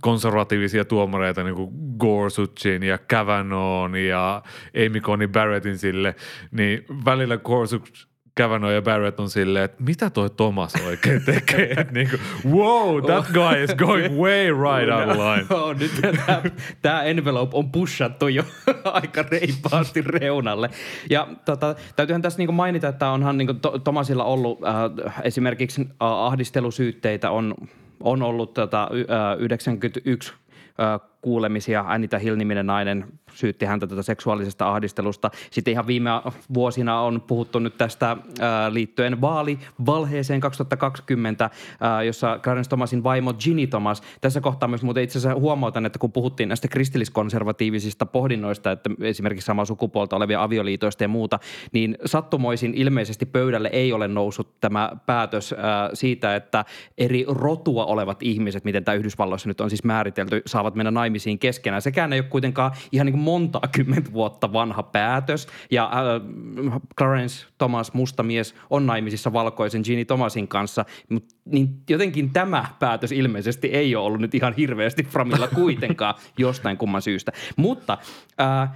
konservatiivisia 0.00 0.84
tuomareita 0.84 1.42
niin 1.44 1.54
kuin 1.54 1.70
Gorsuchin 1.98 2.82
ja 2.82 2.98
Kavanagh 2.98 3.94
ja 4.08 4.42
Amy 4.86 5.00
Coney 5.00 5.28
Barrettin 5.28 5.78
sille, 5.78 6.14
niin 6.50 6.84
välillä 7.04 7.36
Gorsuch 7.36 8.06
Kavanaugh 8.36 8.74
ja 8.74 8.82
Barrett 8.82 9.20
on 9.20 9.30
silleen, 9.30 9.64
että 9.64 9.82
mitä 9.82 10.10
toi 10.10 10.30
Thomas 10.30 10.72
oikein 10.86 11.22
tekee? 11.24 11.74
Niin 11.90 12.10
kuin, 12.10 12.20
wow, 12.56 13.04
that 13.04 13.26
guy 13.32 13.64
is 13.64 13.74
going 13.74 14.18
way 14.18 14.46
right 14.46 14.94
out 14.94 15.10
of 15.10 15.16
line. 15.16 15.46
Joo, 15.50 15.72
nyt 15.80 15.90
tämä, 16.00 16.42
tämä 16.82 17.02
envelope 17.02 17.56
on 17.56 17.72
pushattu 17.72 18.28
jo 18.28 18.44
aika 18.84 19.24
reippaasti 19.30 20.00
reunalle. 20.00 20.70
Ja 21.10 21.28
tota, 21.44 21.74
täytyyhän 21.96 22.22
tässä 22.22 22.38
niinku 22.38 22.52
mainita, 22.52 22.88
että 22.88 23.10
onhan 23.10 23.38
niinku 23.38 23.54
to, 23.54 23.78
Tomasilla 23.78 24.24
ollut 24.24 24.58
äh, 24.64 25.22
esimerkiksi 25.22 25.80
äh, 25.82 25.88
ahdistelusyytteitä 26.00 27.30
on, 27.30 27.54
on 28.00 28.22
ollut 28.22 28.54
tota, 28.54 28.82
äh, 28.82 29.40
91 29.40 30.32
äh, 30.32 31.08
kuulemisia. 31.20 31.84
Anita 31.88 32.18
Hill-niminen 32.18 32.66
nainen 32.66 33.04
syytti 33.36 33.66
häntä 33.66 33.86
tätä 33.86 34.02
seksuaalisesta 34.02 34.68
ahdistelusta. 34.68 35.30
Sitten 35.50 35.72
ihan 35.72 35.86
viime 35.86 36.10
vuosina 36.54 37.00
on 37.00 37.20
puhuttu 37.26 37.58
nyt 37.58 37.78
tästä 37.78 38.16
ää, 38.40 38.74
liittyen 38.74 39.20
vaalivalheeseen 39.20 40.40
2020, 40.40 41.50
ää, 41.80 42.02
jossa 42.02 42.38
Clarence 42.42 42.68
Thomasin 42.68 43.02
vaimo 43.02 43.34
Ginny 43.34 43.66
Thomas. 43.66 44.02
Tässä 44.20 44.40
kohtaa 44.40 44.68
myös 44.68 44.82
muuten 44.82 45.04
itse 45.04 45.18
asiassa 45.18 45.40
huomautan, 45.40 45.86
että 45.86 45.98
kun 45.98 46.12
puhuttiin 46.12 46.48
näistä 46.48 46.68
kristilliskonservatiivisista 46.68 48.06
pohdinnoista, 48.06 48.72
että 48.72 48.90
esimerkiksi 49.00 49.46
samaa 49.46 49.64
sukupuolta 49.64 50.16
olevia 50.16 50.42
avioliitoista 50.42 51.04
ja 51.04 51.08
muuta, 51.08 51.38
niin 51.72 51.98
sattumoisin 52.04 52.74
ilmeisesti 52.74 53.26
pöydälle 53.26 53.70
ei 53.72 53.92
ole 53.92 54.08
noussut 54.08 54.60
tämä 54.60 54.92
päätös 55.06 55.52
ää, 55.52 55.90
siitä, 55.94 56.36
että 56.36 56.64
eri 56.98 57.24
rotua 57.28 57.86
olevat 57.86 58.22
ihmiset, 58.22 58.64
miten 58.64 58.84
tämä 58.84 58.94
Yhdysvalloissa 58.94 59.48
nyt 59.48 59.60
on 59.60 59.70
siis 59.70 59.84
määritelty, 59.84 60.42
saavat 60.46 60.74
mennä 60.74 60.90
naimisiin 60.90 61.38
keskenään. 61.38 61.82
Sekään 61.82 62.12
ei 62.12 62.20
ole 62.20 62.28
kuitenkaan 62.28 62.72
ihan 62.92 63.06
niin 63.06 63.12
kuin 63.12 63.25
monta 63.26 63.60
kymmentä 63.76 64.12
vuotta 64.12 64.52
vanha 64.52 64.82
päätös. 64.82 65.46
Ja 65.70 65.84
äh, 65.84 66.72
Clarence 66.98 67.46
Thomas, 67.58 67.92
mustamies, 67.92 68.54
on 68.70 68.86
naimisissa 68.86 69.32
valkoisen 69.32 69.82
Ginny 69.84 70.04
Thomasin 70.04 70.48
kanssa. 70.48 70.84
Mut, 71.08 71.24
niin 71.44 71.68
jotenkin 71.90 72.30
tämä 72.30 72.64
päätös 72.78 73.12
ilmeisesti 73.12 73.68
ei 73.68 73.96
ole 73.96 74.06
ollut 74.06 74.20
nyt 74.20 74.34
ihan 74.34 74.54
hirveästi 74.56 75.02
framilla 75.02 75.48
kuitenkaan 75.60 76.14
jostain 76.38 76.76
kumman 76.76 77.02
syystä. 77.02 77.32
Mutta 77.56 77.98
äh, 78.40 78.70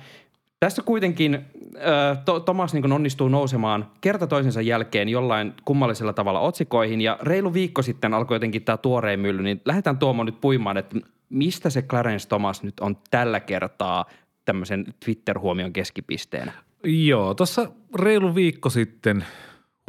tässä 0.60 0.82
kuitenkin 0.82 1.34
äh, 1.34 2.24
to, 2.24 2.40
Thomas 2.40 2.74
niin 2.74 2.92
onnistuu 2.92 3.28
nousemaan 3.28 3.90
kerta 4.00 4.26
toisensa 4.26 4.60
jälkeen 4.60 5.08
jollain 5.08 5.54
kummallisella 5.64 6.12
tavalla 6.12 6.40
otsikoihin 6.40 7.00
ja 7.00 7.18
reilu 7.22 7.52
viikko 7.52 7.82
sitten 7.82 8.14
alkoi 8.14 8.34
jotenkin 8.34 8.64
tämä 8.64 8.76
tuorein 8.76 9.20
mylly, 9.20 9.42
niin 9.42 9.60
lähdetään 9.64 9.98
Tuomo 9.98 10.24
nyt 10.24 10.40
puimaan, 10.40 10.76
että 10.76 10.96
mistä 11.30 11.70
se 11.70 11.82
Clarence 11.82 12.28
Thomas 12.28 12.62
nyt 12.62 12.80
on 12.80 12.96
tällä 13.10 13.40
kertaa 13.40 14.04
tämmöisen 14.50 14.84
Twitter-huomion 15.04 15.72
keskipisteenä? 15.72 16.52
Joo, 16.84 17.34
tuossa 17.34 17.70
reilu 17.94 18.34
viikko 18.34 18.70
sitten, 18.70 19.24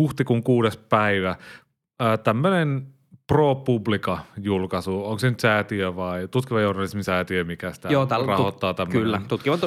huhtikuun 0.02 0.44
kuudes 0.44 0.78
päivä, 0.78 1.36
tämmöinen 2.24 2.88
ProPublica-julkaisu, 3.34 5.06
onko 5.06 5.20
se 5.20 5.30
nyt 5.30 5.40
säätiö 5.40 5.96
vai 5.96 6.28
tutkiva 6.28 6.62
journalismisäätiö, 6.62 7.44
mikä 7.44 7.72
sitä 7.72 7.90
Joo, 7.90 8.06
täällä 8.06 8.26
rahoittaa 8.26 8.74
tämmöinen? 8.74 9.02
Kyllä, 9.02 9.22
tutkiva, 9.28 9.58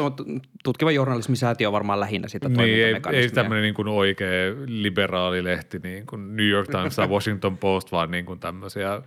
tutkiva 0.64 0.90
journalismisäätiö 0.90 1.68
on 1.68 1.72
varmaan 1.72 2.00
lähinnä 2.00 2.28
sitä 2.28 2.48
Niin, 2.48 2.61
ei, 2.61 2.94
ei 3.12 3.28
tämmöinen 3.28 3.62
niin 3.62 3.74
kuin 3.74 3.88
oikea 3.88 4.54
liberaalilehti, 4.66 5.78
niin 5.78 6.07
kuin 6.07 6.37
New 6.37 6.48
York 6.48 6.68
Times 6.68 6.96
tai 6.96 7.09
Washington 7.14 7.59
Post, 7.59 7.92
vaan 7.92 8.11
niin 8.11 8.26
kuin 8.26 8.40
tämmöisiä 8.40 9.02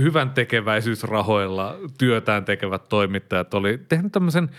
hyvän 0.00 0.30
tekeväisyysrahoilla 0.30 1.76
työtään 1.98 2.44
tekevät 2.44 2.88
toimittajat 2.88 3.54
oli 3.54 3.78
tehnyt 3.88 4.12
tämmöisen 4.12 4.50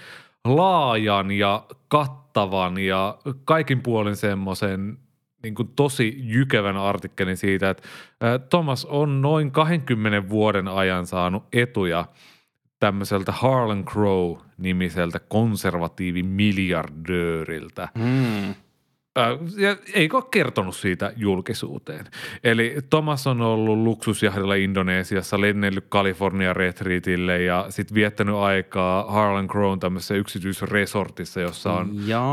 laajan 0.46 1.32
ja 1.32 1.66
kattavan 1.88 2.78
ja 2.78 3.18
kaikin 3.46 3.82
puolin 3.82 4.16
semmoisen 4.16 4.98
niin 5.44 5.56
kuin 5.56 5.70
tosi 5.76 6.16
jykevän 6.18 6.78
artikkelin 6.78 7.38
siitä, 7.38 7.70
että 7.70 7.84
Thomas 8.50 8.86
on 8.86 9.22
noin 9.22 9.52
20 9.52 10.30
vuoden 10.30 10.68
ajan 10.68 11.08
saanut 11.08 11.44
etuja 11.54 12.06
tämmöiseltä 12.80 13.32
Harlan 13.32 13.86
Crow-nimiseltä 13.86 15.20
konservatiivimiljardööriltä. 15.20 17.90
Mm. 17.96 18.56
Äh, 19.18 19.40
ja 19.58 19.76
eikä 19.94 20.18
ole 20.18 20.26
kertonut 20.32 20.76
siitä 20.76 21.14
julkisuuteen. 21.16 22.06
Eli 22.44 22.78
Thomas 22.90 23.28
on 23.28 23.42
ollut 23.42 23.78
luksusjahdilla 23.78 24.56
Indonesiassa, 24.56 25.42
lennellyt 25.42 25.86
Kalifornia 25.90 26.54
retriitille 26.54 27.42
ja 27.42 27.66
sitten 27.70 27.96
viettänyt 27.96 28.36
aikaa 28.36 29.12
Harlan 29.12 29.48
Crown 29.48 29.80
tämmöisessä 29.80 30.16
yksityisresortissa, 30.16 31.42
jossa 31.42 31.74
on 31.74 31.92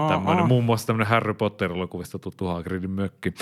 tämmöinen, 0.09 0.47
muun 0.47 0.65
muassa 0.65 0.87
tämmöinen 0.87 1.07
Harry 1.07 1.35
Potter-elokuvista 1.35 2.19
tuttu 2.19 2.47
Hagridin 2.47 2.91
mökki. 2.91 3.35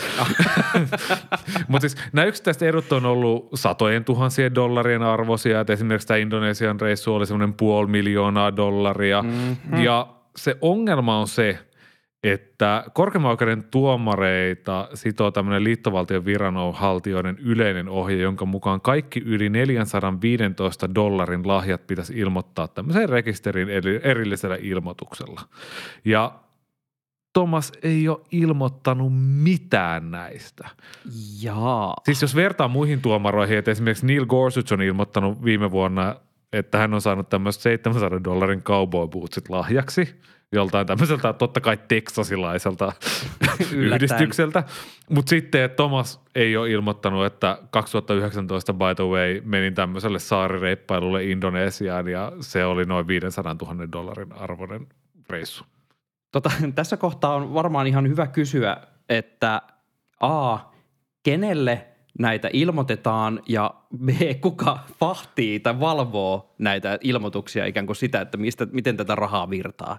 Mutta 1.69 1.89
siis 1.89 1.97
nämä 2.13 2.27
yksittäiset 2.27 2.63
edut 2.63 2.93
on 2.93 3.07
ollut 3.07 3.49
satojen 3.55 4.05
tuhansien 4.05 4.55
dollarien 4.55 5.03
arvoisia, 5.03 5.61
että 5.61 5.73
esimerkiksi 5.73 6.09
tämä 6.09 6.19
Indonesian 6.19 6.81
reissu 6.81 7.15
oli 7.15 7.27
semmoinen 7.27 7.55
puoli 7.55 7.87
miljoonaa 7.87 8.57
dollaria. 8.57 9.23
Mm-hmm. 9.23 9.83
Ja 9.83 10.07
se 10.37 10.57
ongelma 10.61 11.19
on 11.19 11.29
se, 11.29 11.59
että 12.23 12.85
korkeimman 12.95 13.31
oikeuden 13.31 13.65
tuomareita 13.65 14.89
sitoo 14.95 15.31
tämmöinen 15.31 15.65
liittovaltion 15.65 16.25
viranhaltijoiden 16.25 17.39
yleinen 17.39 17.89
ohje, 17.89 18.17
jonka 18.17 18.45
mukaan 18.45 18.81
kaikki 18.81 19.23
yli 19.27 19.49
415 19.49 20.95
dollarin 20.95 21.49
lahjat 21.49 21.87
pitäisi 21.87 22.19
ilmoittaa 22.19 22.69
tämmöiseen 22.69 23.09
rekisteriin 23.09 23.69
eri- 23.69 24.01
erillisellä 24.03 24.57
ilmoituksella. 24.61 25.41
Ja 26.05 26.33
Thomas 27.33 27.73
ei 27.83 28.09
ole 28.09 28.21
ilmoittanut 28.33 29.13
mitään 29.43 30.11
näistä. 30.11 30.69
Jaa. 31.43 31.95
Siis 32.05 32.23
jos 32.23 32.37
vertaa 32.37 32.69
muihin 32.69 33.03
tuomaroihin, 33.03 33.59
että 33.59 33.71
esimerkiksi 33.71 34.07
Neil 34.07 34.27
Gorsuch 34.27 34.73
on 34.73 34.83
ilmoittanut 34.83 35.45
viime 35.45 35.71
vuonna, 35.71 36.17
että 36.53 36.79
hän 36.79 36.95
on 36.95 37.01
saanut 37.01 37.29
tämmöistä 37.29 37.63
700 37.63 38.25
dollarin 38.25 38.63
cowboy 38.63 39.09
bootsit 39.09 39.49
lahjaksi 39.49 40.21
joltain 40.53 40.87
tämmöiseltä 40.87 41.33
totta 41.33 41.61
kai 41.61 41.79
teksasilaiselta 41.89 42.93
yhdistykseltä. 43.73 44.65
Mutta 45.11 45.31
sitten 45.31 45.63
että 45.63 45.77
Thomas 45.77 46.21
ei 46.35 46.57
ole 46.57 46.71
ilmoittanut, 46.71 47.27
että 47.27 47.59
2019 47.71 48.73
by 48.73 48.95
the 48.97 49.05
way 49.05 49.41
menin 49.45 49.75
tämmöiselle 49.75 50.19
saarireippailulle 50.19 51.25
Indonesiaan 51.25 52.09
ja 52.09 52.33
se 52.41 52.65
oli 52.65 52.85
noin 52.85 53.07
500 53.07 53.57
000 53.63 53.93
dollarin 53.93 54.33
arvoinen 54.33 54.87
reissu. 55.31 55.65
Tota, 56.33 56.51
tässä 56.75 56.97
kohtaa 56.97 57.35
on 57.35 57.55
varmaan 57.55 57.87
ihan 57.87 58.09
hyvä 58.09 58.27
kysyä, 58.27 58.77
että 59.09 59.63
A, 60.21 60.59
kenelle 61.23 61.92
näitä 62.19 62.51
ilmoitetaan 62.53 63.43
ja 63.49 63.75
B, 64.05 64.09
kuka 64.41 64.79
fahtii 65.01 65.61
tai 65.61 65.81
valvoo 65.81 66.55
näitä 66.59 66.99
ilmoituksia 67.01 67.67
ikään 67.67 67.87
kuin 67.87 67.97
sitä, 67.97 68.21
että 68.21 68.37
mistä, 68.37 68.67
miten 68.73 68.97
tätä 68.97 69.15
rahaa 69.15 69.51
virtaa? 69.51 69.99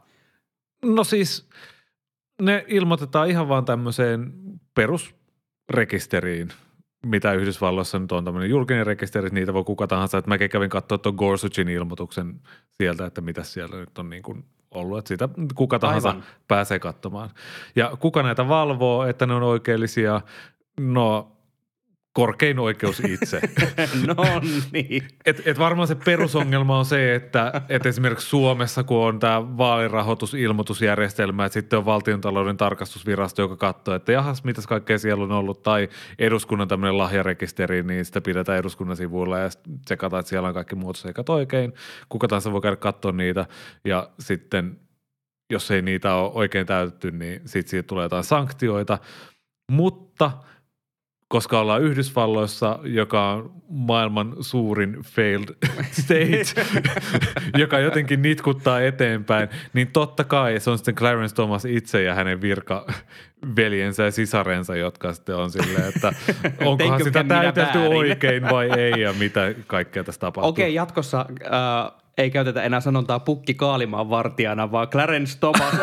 No 0.86 1.04
siis 1.04 1.50
ne 2.42 2.66
ilmoitetaan 2.68 3.30
ihan 3.30 3.50
vaan 3.50 3.66
tämmöiseen 3.66 4.34
perusrekisteriin, 4.76 6.50
mitä 7.06 7.34
Yhdysvalloissa 7.34 8.00
nyt 8.00 8.12
on 8.12 8.26
tämmöinen 8.26 8.50
julkinen 8.50 8.86
rekisteri, 8.86 9.30
niitä 9.30 9.54
voi 9.54 9.64
kuka 9.64 9.88
tahansa. 9.88 10.18
Että 10.18 10.30
mäkin 10.30 10.50
kävin 10.50 10.70
katsoa 10.70 10.98
tuon 10.98 11.16
Gorsuchin 11.16 11.70
ilmoituksen 11.70 12.42
sieltä, 12.78 13.06
että 13.06 13.22
mitä 13.22 13.44
siellä 13.44 13.78
nyt 13.78 13.98
on 13.98 14.10
niin 14.10 14.24
kuin 14.24 14.46
ollut, 14.72 14.98
että 14.98 15.08
sitä 15.08 15.30
kuka 15.56 15.80
tahansa 15.80 16.10
Aivan. 16.10 16.24
pääsee 16.48 16.80
katsomaan. 16.80 17.30
Ja 17.76 17.92
kuka 18.00 18.24
näitä 18.24 18.48
valvoo, 18.48 19.06
että 19.06 19.26
ne 19.26 19.34
on 19.34 19.44
oikeellisia, 19.44 20.22
no 20.80 21.33
korkein 22.14 22.60
oikeus 22.60 23.00
itse. 23.00 23.42
no 24.08 24.16
niin. 24.72 25.08
Et, 25.26 25.48
et 25.48 25.60
varmaan 25.60 25.88
se 25.88 25.96
perusongelma 25.96 26.80
on 26.80 26.86
se, 26.86 27.16
että 27.16 27.62
et 27.70 27.86
esimerkiksi 27.86 28.28
Suomessa, 28.28 28.84
kun 28.84 28.98
on 28.98 29.20
tämä 29.20 29.58
vaalirahoitusilmoitusjärjestelmä, 29.58 31.46
että 31.46 31.54
sitten 31.54 31.80
on 31.80 31.86
valtiontalouden 31.86 32.58
tarkastusvirasto, 32.58 33.42
joka 33.42 33.56
katsoo, 33.56 33.96
että 33.96 34.12
jahas, 34.12 34.44
mitäs 34.44 34.68
kaikkea 34.68 35.00
siellä 35.00 35.24
on 35.24 35.32
ollut, 35.32 35.64
tai 35.64 35.90
eduskunnan 36.20 36.68
tämmöinen 36.68 36.98
lahjarekisteri, 36.98 37.84
niin 37.84 38.06
sitä 38.06 38.22
pidetään 38.22 38.60
eduskunnan 38.60 38.98
sivuilla 38.98 39.40
ja 39.40 39.50
tsekataan, 39.86 40.20
että 40.20 40.30
siellä 40.30 40.48
on 40.48 40.54
kaikki 40.54 40.76
muutoseikat 40.76 41.30
oikein. 41.30 41.74
Kuka 42.10 42.28
tahansa 42.28 42.52
voi 42.52 42.62
käydä 42.62 42.76
katsoa 42.76 43.12
niitä 43.12 43.46
ja 43.86 44.10
sitten 44.20 44.80
jos 45.50 45.72
ei 45.72 45.82
niitä 45.82 46.16
ole 46.16 46.32
oikein 46.34 46.68
täytetty, 46.68 47.12
niin 47.12 47.42
sitten 47.46 47.70
siitä 47.70 47.88
tulee 47.88 48.06
jotain 48.06 48.24
sanktioita. 48.24 48.98
Mutta– 49.72 50.32
koska 51.34 51.60
ollaan 51.60 51.82
Yhdysvalloissa, 51.82 52.80
joka 52.84 53.30
on 53.30 53.52
maailman 53.70 54.36
suurin 54.40 54.98
failed 55.04 55.56
state, 55.92 56.68
joka 57.62 57.80
jotenkin 57.80 58.22
nitkuttaa 58.22 58.82
eteenpäin, 58.82 59.50
niin 59.74 59.88
totta 59.88 60.24
kai 60.24 60.60
se 60.60 60.70
on 60.70 60.78
sitten 60.78 60.96
Clarence 60.96 61.36
Thomas 61.36 61.66
itse 61.66 62.04
ja 62.04 62.16
hänen 62.16 62.42
virka 62.42 62.86
veljensä 63.56 64.04
ja 64.04 64.12
sisarensa, 64.12 64.76
jotka 64.76 65.14
sitten 65.14 65.36
on 65.36 65.52
silleen, 65.52 65.90
että 65.96 66.14
onkohan 66.66 67.04
sitä 67.04 67.24
täytelty 67.24 67.78
oikein 67.78 68.44
vai 68.44 68.70
ei 68.80 69.02
ja 69.02 69.14
mitä 69.14 69.54
kaikkea 69.68 70.04
tässä 70.04 70.20
tapahtuu. 70.20 70.50
Okei, 70.50 70.64
okay, 70.64 70.74
jatkossa 70.74 71.26
äh, 71.46 72.03
ei 72.18 72.32
käytetä 72.32 72.64
enää 72.64 72.80
sanontaa 72.80 73.20
pukki 73.20 73.54
kaalimaan 73.54 74.10
vartijana, 74.10 74.72
vaan 74.72 74.88
Clarence 74.88 75.38
Thomas 75.40 75.76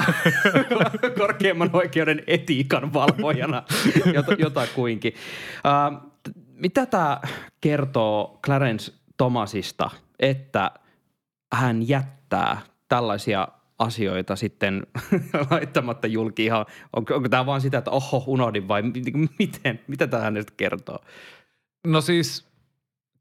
korkeimman 1.19 1.71
oikeuden 1.73 2.23
etiikan 2.27 2.93
valvojana 2.93 3.63
jota, 4.15 4.33
jotakuinkin. 4.39 5.15
Mitä 6.55 6.87
tämä 6.87 7.21
kertoo 7.61 8.39
Clarence 8.45 8.93
Thomasista, 9.17 9.91
että 10.19 10.71
hän 11.53 11.89
jättää 11.89 12.61
tällaisia 12.89 13.49
asioita 13.79 14.37
sitten 14.37 14.87
laittamatta 15.51 16.07
julki 16.07 16.45
ihan, 16.45 16.67
onko, 16.93 17.15
onko 17.15 17.29
tämä 17.29 17.47
vaan 17.47 17.61
sitä, 17.61 17.79
että 17.79 17.91
oho, 17.91 18.25
unohdin 18.27 18.69
vai 18.69 18.83
miten, 19.39 19.81
mitä 19.87 20.07
tämä 20.07 20.23
hänestä 20.23 20.53
kertoo? 20.57 20.99
No 21.87 22.01
siis, 22.01 22.49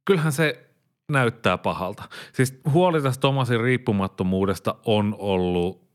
kyllähän 0.05 0.31
se 0.31 0.68
näyttää 1.09 1.57
pahalta. 1.57 2.03
Siis 2.33 2.59
huoli 2.71 3.01
tästä 3.01 3.21
Tomasin 3.21 3.61
riippumattomuudesta 3.61 4.75
on 4.85 5.15
ollut 5.19 5.89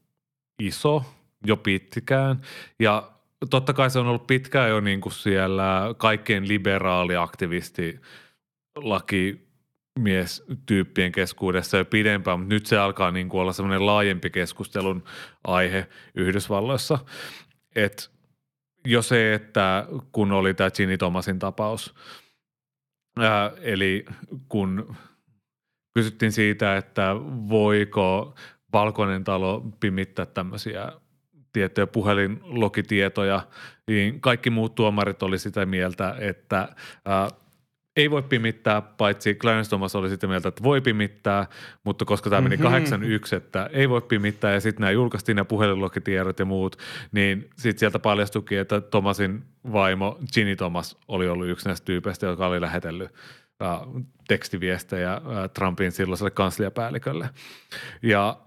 iso 0.58 1.04
jo 1.46 1.56
pitkään 1.56 2.40
ja 2.78 3.10
totta 3.50 3.72
kai 3.72 3.90
se 3.90 3.98
on 3.98 4.06
ollut 4.06 4.26
pitkään 4.26 4.70
jo 4.70 4.80
niin 4.80 5.00
kuin 5.00 5.12
siellä 5.12 5.94
kaikkein 5.96 6.48
liberaali 6.48 7.16
aktivisti 7.16 8.00
laki 8.76 9.48
mies 9.98 10.44
tyyppien 10.66 11.12
keskuudessa 11.12 11.76
jo 11.76 11.84
pidempään, 11.84 12.38
mutta 12.38 12.54
nyt 12.54 12.66
se 12.66 12.78
alkaa 12.78 13.10
niin 13.10 13.28
kuin 13.28 13.40
olla 13.40 13.52
semmoinen 13.52 13.86
laajempi 13.86 14.30
keskustelun 14.30 15.04
aihe 15.44 15.88
Yhdysvalloissa. 16.14 16.98
Et 17.76 18.10
jo 18.84 19.02
se, 19.02 19.34
että 19.34 19.86
kun 20.12 20.32
oli 20.32 20.54
tämä 20.54 20.70
Ginny 20.70 20.98
Thomasin 20.98 21.38
tapaus– 21.38 21.94
Ää, 23.20 23.52
eli 23.60 24.04
kun 24.48 24.96
kysyttiin 25.94 26.32
siitä, 26.32 26.76
että 26.76 27.14
voiko 27.48 28.34
Valkoinen 28.72 29.24
talo 29.24 29.64
pimittää 29.80 30.26
tämmöisiä 30.26 30.92
tiettyjä 31.52 31.86
puhelinlogitietoja, 31.86 33.46
niin 33.88 34.20
kaikki 34.20 34.50
muut 34.50 34.74
tuomarit 34.74 35.22
oli 35.22 35.38
sitä 35.38 35.66
mieltä, 35.66 36.16
että 36.18 36.68
ää, 37.04 37.28
ei 37.96 38.10
voi 38.10 38.22
pimittää, 38.22 38.82
paitsi 38.82 39.34
Clarence 39.34 39.68
Thomas 39.68 39.96
oli 39.96 40.08
sitä 40.08 40.26
mieltä, 40.26 40.48
että 40.48 40.62
voi 40.62 40.80
pimittää, 40.80 41.46
mutta 41.84 42.04
koska 42.04 42.30
tämä 42.30 42.42
meni 42.42 42.56
mm-hmm. 42.56 43.02
8-1, 43.32 43.36
että 43.36 43.70
ei 43.72 43.88
voi 43.88 44.02
pimittää 44.02 44.52
ja 44.52 44.60
sitten 44.60 44.80
nämä 44.80 44.90
julkaistiin 44.90 45.36
nämä 45.36 45.44
puhelinlogitiedot 45.44 46.38
ja 46.38 46.44
muut, 46.44 46.76
niin 47.12 47.50
sitten 47.56 47.78
sieltä 47.78 47.98
paljastukin, 47.98 48.58
että 48.58 48.80
Thomasin 48.80 49.44
vaimo 49.72 50.18
Ginny 50.34 50.56
Thomas 50.56 50.96
oli 51.08 51.28
ollut 51.28 51.48
yksi 51.48 51.68
näistä 51.68 51.84
tyypeistä, 51.84 52.26
joka 52.26 52.46
oli 52.46 52.60
lähetellyt 52.60 53.10
äh, 53.62 53.80
tekstiviestejä 54.28 55.12
äh, 55.12 55.20
Trumpin 55.54 55.92
silloiselle 55.92 56.30
kansliapäällikölle. 56.30 57.30
Ja 58.02 58.38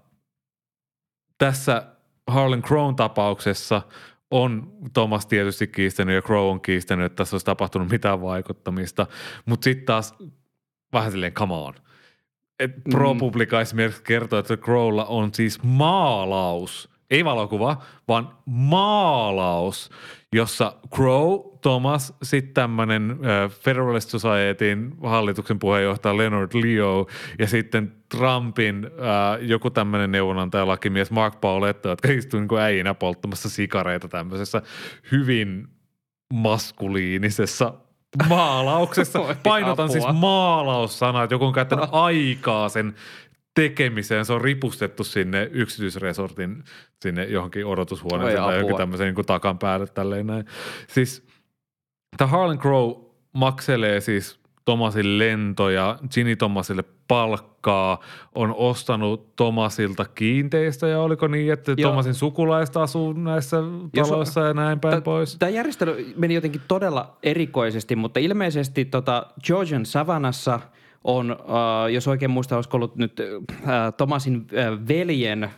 tässä 1.38 1.82
Harlan 2.26 2.62
Crown 2.62 2.96
tapauksessa 2.96 3.82
on 4.30 4.72
Thomas 4.92 5.26
tietysti 5.26 5.66
kiistänyt 5.66 6.14
ja 6.14 6.22
Crow 6.22 6.50
on 6.50 6.60
kiistänyt, 6.60 7.06
että 7.06 7.16
tässä 7.16 7.34
olisi 7.34 7.46
tapahtunut 7.46 7.90
mitään 7.90 8.22
vaikuttamista, 8.22 9.06
mutta 9.46 9.64
sitten 9.64 9.86
taas 9.86 10.14
vähän 10.92 11.10
silleen 11.10 11.32
come 11.32 11.54
on. 11.54 11.74
Et 12.58 12.70
ProPublica 12.90 13.56
mm. 13.56 13.62
esimerkiksi 13.62 14.02
kertoo, 14.02 14.38
että 14.38 14.56
Crowlla 14.56 15.04
on 15.04 15.34
siis 15.34 15.62
maalaus, 15.62 16.90
ei 17.10 17.24
valokuva, 17.24 17.82
vaan 18.08 18.38
maalaus, 18.46 19.90
jossa 20.32 20.72
Crow, 20.94 21.40
Thomas, 21.62 22.14
sitten 22.22 22.54
tämmöinen 22.54 23.10
äh, 23.10 23.50
Federalist 23.50 24.10
Societyn 24.10 24.92
hallituksen 25.02 25.58
puheenjohtaja 25.58 26.16
Leonard 26.16 26.50
Leo 26.54 27.06
ja 27.38 27.46
sitten 27.46 27.92
Trumpin 28.08 28.84
äh, 28.84 29.48
joku 29.48 29.70
tämmöinen 29.70 30.12
neuvonantajalakimies 30.12 31.10
Mark 31.10 31.40
Pauletto, 31.40 31.88
jotka 31.88 32.08
istuu 32.12 32.40
niin 32.40 32.60
äijinä 32.60 32.94
polttamassa 32.94 33.50
sikareita 33.50 34.08
tämmöisessä 34.08 34.62
hyvin 35.12 35.68
maskuliinisessa 36.34 37.74
maalauksessa. 38.28 39.18
Painotan 39.42 39.84
apua. 39.84 39.92
siis 39.92 40.04
maalaussanaa, 40.12 41.24
että 41.24 41.34
joku 41.34 41.44
on 41.44 41.52
käyttänyt 41.52 41.88
aikaa 41.92 42.68
sen 42.68 42.94
tekemiseen. 43.54 44.24
Se 44.24 44.32
on 44.32 44.40
ripustettu 44.40 45.04
sinne 45.04 45.48
yksityisresortin 45.52 46.64
sinne 47.02 47.24
johonkin 47.24 47.66
odotushuoneeseen 47.66 48.42
tai 48.42 48.54
johonkin 48.54 48.76
tämmöiseen 48.76 49.14
niin 49.14 49.26
takan 49.26 49.58
päälle 49.58 49.86
tälleen 49.86 50.26
näin. 50.26 50.44
Siis 50.88 51.26
tämä 52.16 52.28
Harlan 52.28 52.58
Crow 52.58 52.92
makselee 53.32 54.00
siis 54.00 54.38
Tomasin 54.64 55.18
lentoja, 55.18 55.98
Ginny 56.14 56.36
Tomasille 56.36 56.84
palkkaa, 57.08 58.00
on 58.34 58.54
ostanut 58.56 59.36
Tomasilta 59.36 60.04
kiinteistöjä, 60.04 61.00
oliko 61.00 61.28
niin, 61.28 61.52
että 61.52 61.74
Joo. 61.76 61.90
Tomasin 61.90 62.14
sukulaista 62.14 62.82
asuu 62.82 63.12
näissä 63.12 63.56
taloissa 63.96 64.40
ja 64.40 64.54
näin 64.54 64.80
päin 64.80 65.00
t- 65.00 65.04
pois? 65.04 65.36
Tämä 65.38 65.50
järjestely 65.50 66.12
meni 66.16 66.34
jotenkin 66.34 66.60
todella 66.68 67.16
erikoisesti, 67.22 67.96
mutta 67.96 68.20
ilmeisesti 68.20 68.84
tota 68.84 69.26
Georgian 69.46 69.86
Savannassa– 69.86 70.60
on, 71.04 71.30
äh, 71.30 71.92
jos 71.92 72.08
oikein 72.08 72.30
muista, 72.30 72.56
olisiko 72.56 72.76
ollut 72.76 72.96
nyt 72.96 73.20
äh, 73.20 73.94
Tomasin 73.96 74.46
äh, 74.56 74.88
veljen 74.88 75.50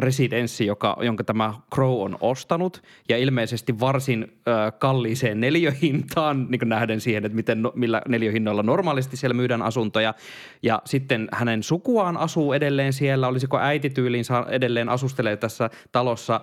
residenssi, 0.00 0.66
joka, 0.66 0.96
jonka 1.02 1.24
tämä 1.24 1.54
Crow 1.74 2.02
on 2.02 2.16
ostanut 2.20 2.82
ja 3.08 3.18
ilmeisesti 3.18 3.80
varsin 3.80 4.22
äh, 4.22 4.72
kalliiseen 4.78 5.40
neljöhintaan, 5.40 6.46
niin 6.50 6.68
nähden 6.68 7.00
siihen, 7.00 7.24
että 7.24 7.36
miten, 7.36 7.62
no, 7.62 7.72
millä 7.74 8.02
neljöhinnoilla 8.08 8.62
normaalisti 8.62 9.16
siellä 9.16 9.34
myydään 9.34 9.62
asuntoja. 9.62 10.14
Ja 10.62 10.82
sitten 10.84 11.28
hänen 11.32 11.62
sukuaan 11.62 12.16
asuu 12.16 12.52
edelleen 12.52 12.92
siellä, 12.92 13.28
olisiko 13.28 13.58
äiti 13.58 13.90
tyyliin 13.90 14.24
edelleen 14.48 14.88
asustelee 14.88 15.36
tässä 15.36 15.70
talossa. 15.92 16.40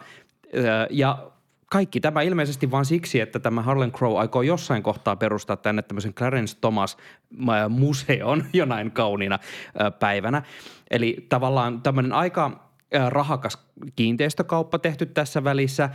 Äh, 0.58 0.88
ja 0.90 1.32
kaikki 1.70 2.00
tämä 2.00 2.22
ilmeisesti 2.22 2.72
vain 2.72 2.86
siksi, 2.86 3.20
että 3.20 3.40
tämä 3.40 3.62
Harlan 3.62 3.92
Crow 3.92 4.20
aikoo 4.20 4.42
jossain 4.42 4.84
kohtaa 4.84 5.16
perustaa 5.16 5.58
tänne 5.58 5.82
tämmöisen 5.82 6.14
Clarence 6.14 6.58
Thomas 6.62 6.98
museon 7.70 8.46
jonain 8.54 8.92
kauniina 8.92 9.40
päivänä. 10.00 10.42
Eli 10.92 11.26
tavallaan 11.30 11.82
tämmöinen 11.82 12.14
aika 12.14 12.67
rahakas 13.10 13.58
kiinteistökauppa 13.96 14.80
tehty 14.80 15.06
tässä 15.06 15.44
välissä. 15.44 15.90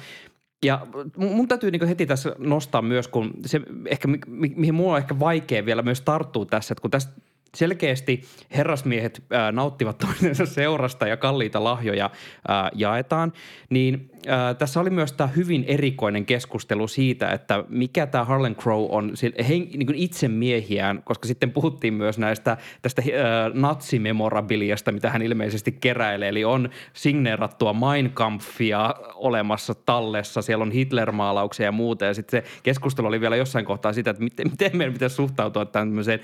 Ja 0.65 0.87
mun 1.17 1.49
täytyy 1.49 1.71
niin 1.71 1.89
heti 1.89 2.07
tässä 2.07 2.37
nostaa 2.39 2.83
myös, 2.83 3.09
kun 3.09 3.31
se 3.47 3.61
ehkä, 3.87 4.09
mihin 4.57 4.75
mulla 4.75 4.93
on 4.93 4.99
ehkä 4.99 5.19
vaikea 5.19 5.67
vielä 5.67 5.83
myös 5.83 6.01
tarttua 6.01 6.47
tässä, 6.47 6.73
että 6.73 6.83
kun 6.83 6.91
tästä 6.91 7.13
selkeästi 7.57 8.23
herrasmiehet 8.57 9.23
ää, 9.31 9.53
nauttivat 9.53 9.99
toisensa 9.99 10.47
seurasta 10.47 11.07
ja 11.07 11.17
kalliita 11.17 11.65
lahjoja 11.65 12.11
ää, 12.49 12.71
jaetaan, 12.75 13.33
niin 13.71 14.11
ää, 14.27 14.55
tässä 14.55 14.81
oli 14.81 14.91
myös 14.91 15.13
tämä 15.13 15.27
hyvin 15.27 15.65
erikoinen 15.69 16.27
keskustelu 16.27 16.89
siitä, 16.89 17.31
että 17.31 17.65
mikä 17.69 18.07
tämä 18.07 18.25
Harlan 18.25 18.57
Crow 18.57 18.87
on 18.89 19.13
hen, 19.49 19.59
niin 19.59 19.87
kuin 19.87 19.99
itse 19.99 20.29
miehiään, 20.29 21.03
koska 21.05 21.29
sitten 21.29 21.51
puhuttiin 21.51 21.95
myös 21.95 22.19
näistä 22.19 22.57
tästä 22.83 23.03
ää, 23.03 23.51
natsimemorabiliasta, 23.55 24.93
mitä 24.93 25.11
hän 25.11 25.23
ilmeisesti 25.23 25.73
keräilee, 25.73 26.29
eli 26.29 26.45
on 26.45 26.71
signeerattua 26.93 27.73
Mein 27.73 28.11
Kampfia 28.11 28.95
olemassa 29.15 29.75
tallessa, 29.75 30.43
siellä 30.43 30.63
on 30.63 30.73
Hitler-maalauksia 30.73 31.65
ja 31.65 31.73
muuta, 31.73 32.05
ja 32.05 32.15
sitten 32.15 32.43
se 32.43 32.51
keskustelu 32.63 33.07
oli 33.07 33.21
vielä 33.21 33.37
jossain 33.37 33.65
kohtaa 33.65 33.93
sitä, 33.93 34.11
että 34.11 34.23
miten, 34.23 34.51
miten 34.51 34.77
meidän 34.77 34.93
pitäisi 34.93 35.17
suhtautua 35.17 35.65
tämmöiseen 35.65 36.21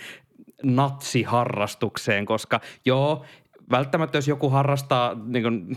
natsiharrastukseen, 0.62 2.26
koska 2.26 2.60
joo, 2.84 3.24
välttämättä 3.70 4.18
jos 4.18 4.28
joku 4.28 4.50
harrastaa, 4.50 5.16
niin 5.24 5.42
kuin, 5.42 5.76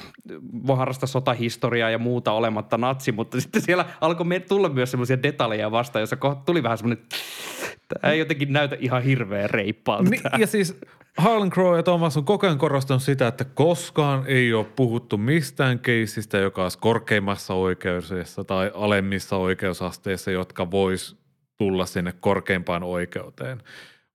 voi 0.67 0.77
harrastaa 0.77 1.07
sotahistoriaa 1.07 1.89
ja 1.89 1.97
muuta 1.97 2.31
olematta 2.31 2.77
natsi, 2.77 3.11
mutta 3.11 3.41
sitten 3.41 3.61
siellä 3.61 3.85
alkoi 4.01 4.39
tulla 4.49 4.69
myös 4.69 4.91
semmoisia 4.91 5.23
detaljeja 5.23 5.71
vasta, 5.71 5.99
jossa 5.99 6.17
tuli 6.45 6.63
vähän 6.63 6.77
semmoinen 6.77 7.05
Tämä 7.99 8.13
ei 8.13 8.19
jotenkin 8.19 8.53
näytä 8.53 8.77
ihan 8.79 9.03
hirveän 9.03 9.49
reippaalta. 9.49 10.09
Niin, 10.09 10.21
ja 10.37 10.47
siis 10.47 10.79
Harlan 11.17 11.49
Crow 11.49 11.75
ja 11.75 11.83
Thomas 11.83 12.17
on 12.17 12.25
koko 12.25 12.47
ajan 12.47 12.57
korostanut 12.57 13.03
sitä, 13.03 13.27
että 13.27 13.45
koskaan 13.45 14.23
ei 14.27 14.53
ole 14.53 14.65
puhuttu 14.75 15.17
mistään 15.17 15.79
keisistä, 15.79 16.37
joka 16.37 16.63
olisi 16.63 16.77
korkeimmassa 16.77 17.53
oikeudessa 17.53 18.43
tai 18.43 18.71
alemmissa 18.75 19.37
oikeusasteissa, 19.37 20.31
jotka 20.31 20.71
vois 20.71 21.17
tulla 21.57 21.85
sinne 21.85 22.13
korkeimpaan 22.19 22.83
oikeuteen. 22.83 23.61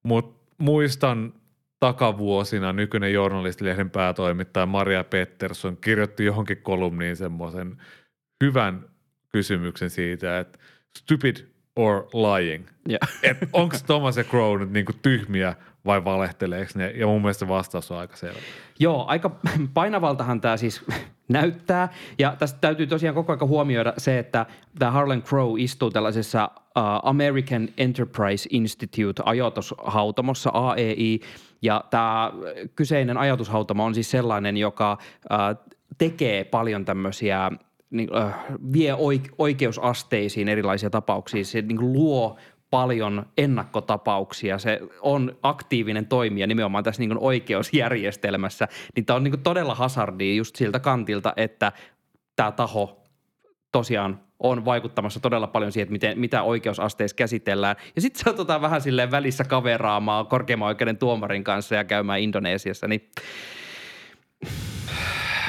Mutta 0.02 0.45
muistan 0.58 1.32
takavuosina 1.80 2.72
nykyinen 2.72 3.12
journalistilehden 3.12 3.90
päätoimittaja 3.90 4.66
Maria 4.66 5.04
Pettersson 5.04 5.76
kirjoitti 5.76 6.24
johonkin 6.24 6.62
kolumniin 6.62 7.16
semmoisen 7.16 7.76
hyvän 8.44 8.84
kysymyksen 9.28 9.90
siitä, 9.90 10.38
että 10.38 10.58
stupid 10.98 11.36
or 11.76 12.06
lying. 12.14 12.66
Että 13.22 13.46
onko 13.52 13.76
Thomas 13.86 14.16
ja 14.16 14.24
Crow 14.24 14.60
nyt 14.60 14.70
niinku 14.70 14.92
tyhmiä 15.02 15.54
vai 15.86 16.04
valehteleeko 16.04 16.70
ne? 16.74 16.90
Ja 16.90 17.06
mun 17.06 17.22
mielestä 17.22 17.48
vastaus 17.48 17.90
on 17.90 17.98
aika 17.98 18.16
selvä. 18.16 18.38
Joo, 18.78 19.06
aika 19.06 19.30
painavaltahan 19.74 20.40
tämä 20.40 20.56
siis 20.56 20.84
näyttää. 21.28 21.88
Ja 22.18 22.36
tästä 22.38 22.58
täytyy 22.60 22.86
tosiaan 22.86 23.14
koko 23.14 23.32
ajan 23.32 23.48
huomioida 23.48 23.92
se, 23.98 24.18
että 24.18 24.46
tämä 24.78 24.90
Harlan 24.90 25.22
Crow 25.22 25.54
istuu 25.58 25.90
tällaisessa 25.90 26.50
American 27.02 27.68
Enterprise 27.78 28.48
Institute 28.50 29.22
ajatushautomossa 29.24 30.50
AEI. 30.52 31.20
Ja 31.62 31.84
tämä 31.90 32.32
kyseinen 32.74 33.16
ajatushautomo 33.16 33.84
on 33.84 33.94
siis 33.94 34.10
sellainen, 34.10 34.56
joka 34.56 34.98
uh, 35.30 35.74
tekee 35.98 36.44
paljon 36.44 36.84
tämmöisiä 36.84 37.50
niin, 37.90 38.08
uh, 38.10 38.58
vie 38.72 38.94
oik- 38.94 39.34
oikeusasteisiin 39.38 40.48
erilaisia 40.48 40.90
tapauksia. 40.90 41.44
Se 41.44 41.62
niin 41.62 41.92
luo 41.92 42.36
paljon 42.70 43.26
ennakkotapauksia. 43.38 44.58
Se 44.58 44.80
on 45.00 45.36
aktiivinen 45.42 46.06
toimija 46.06 46.46
nimenomaan 46.46 46.84
tässä 46.84 47.02
niin 47.02 47.18
oikeusjärjestelmässä. 47.18 48.68
Niin 48.96 49.06
tämä 49.06 49.16
on 49.16 49.24
niin 49.24 49.42
todella 49.42 49.74
hazardia 49.74 50.34
just 50.34 50.56
siltä 50.56 50.80
kantilta, 50.80 51.32
että 51.36 51.72
tämä 52.36 52.52
taho 52.52 53.02
tosiaan 53.72 54.25
on 54.40 54.64
vaikuttamassa 54.64 55.20
todella 55.20 55.46
paljon 55.46 55.72
siihen, 55.72 55.84
että 55.84 55.92
miten, 55.92 56.18
mitä 56.18 56.42
oikeusasteissa 56.42 57.16
käsitellään. 57.16 57.76
Ja 57.96 58.02
sitten 58.02 58.24
satutaan 58.24 58.60
vähän 58.60 58.80
silleen 58.80 59.10
välissä 59.10 59.44
kaveraamaan 59.44 60.26
korkeimman 60.26 60.68
oikeuden 60.68 60.98
tuomarin 60.98 61.44
kanssa 61.44 61.74
ja 61.74 61.84
käymään 61.84 62.20
Indonesiassa, 62.20 62.88
niin 62.88 63.10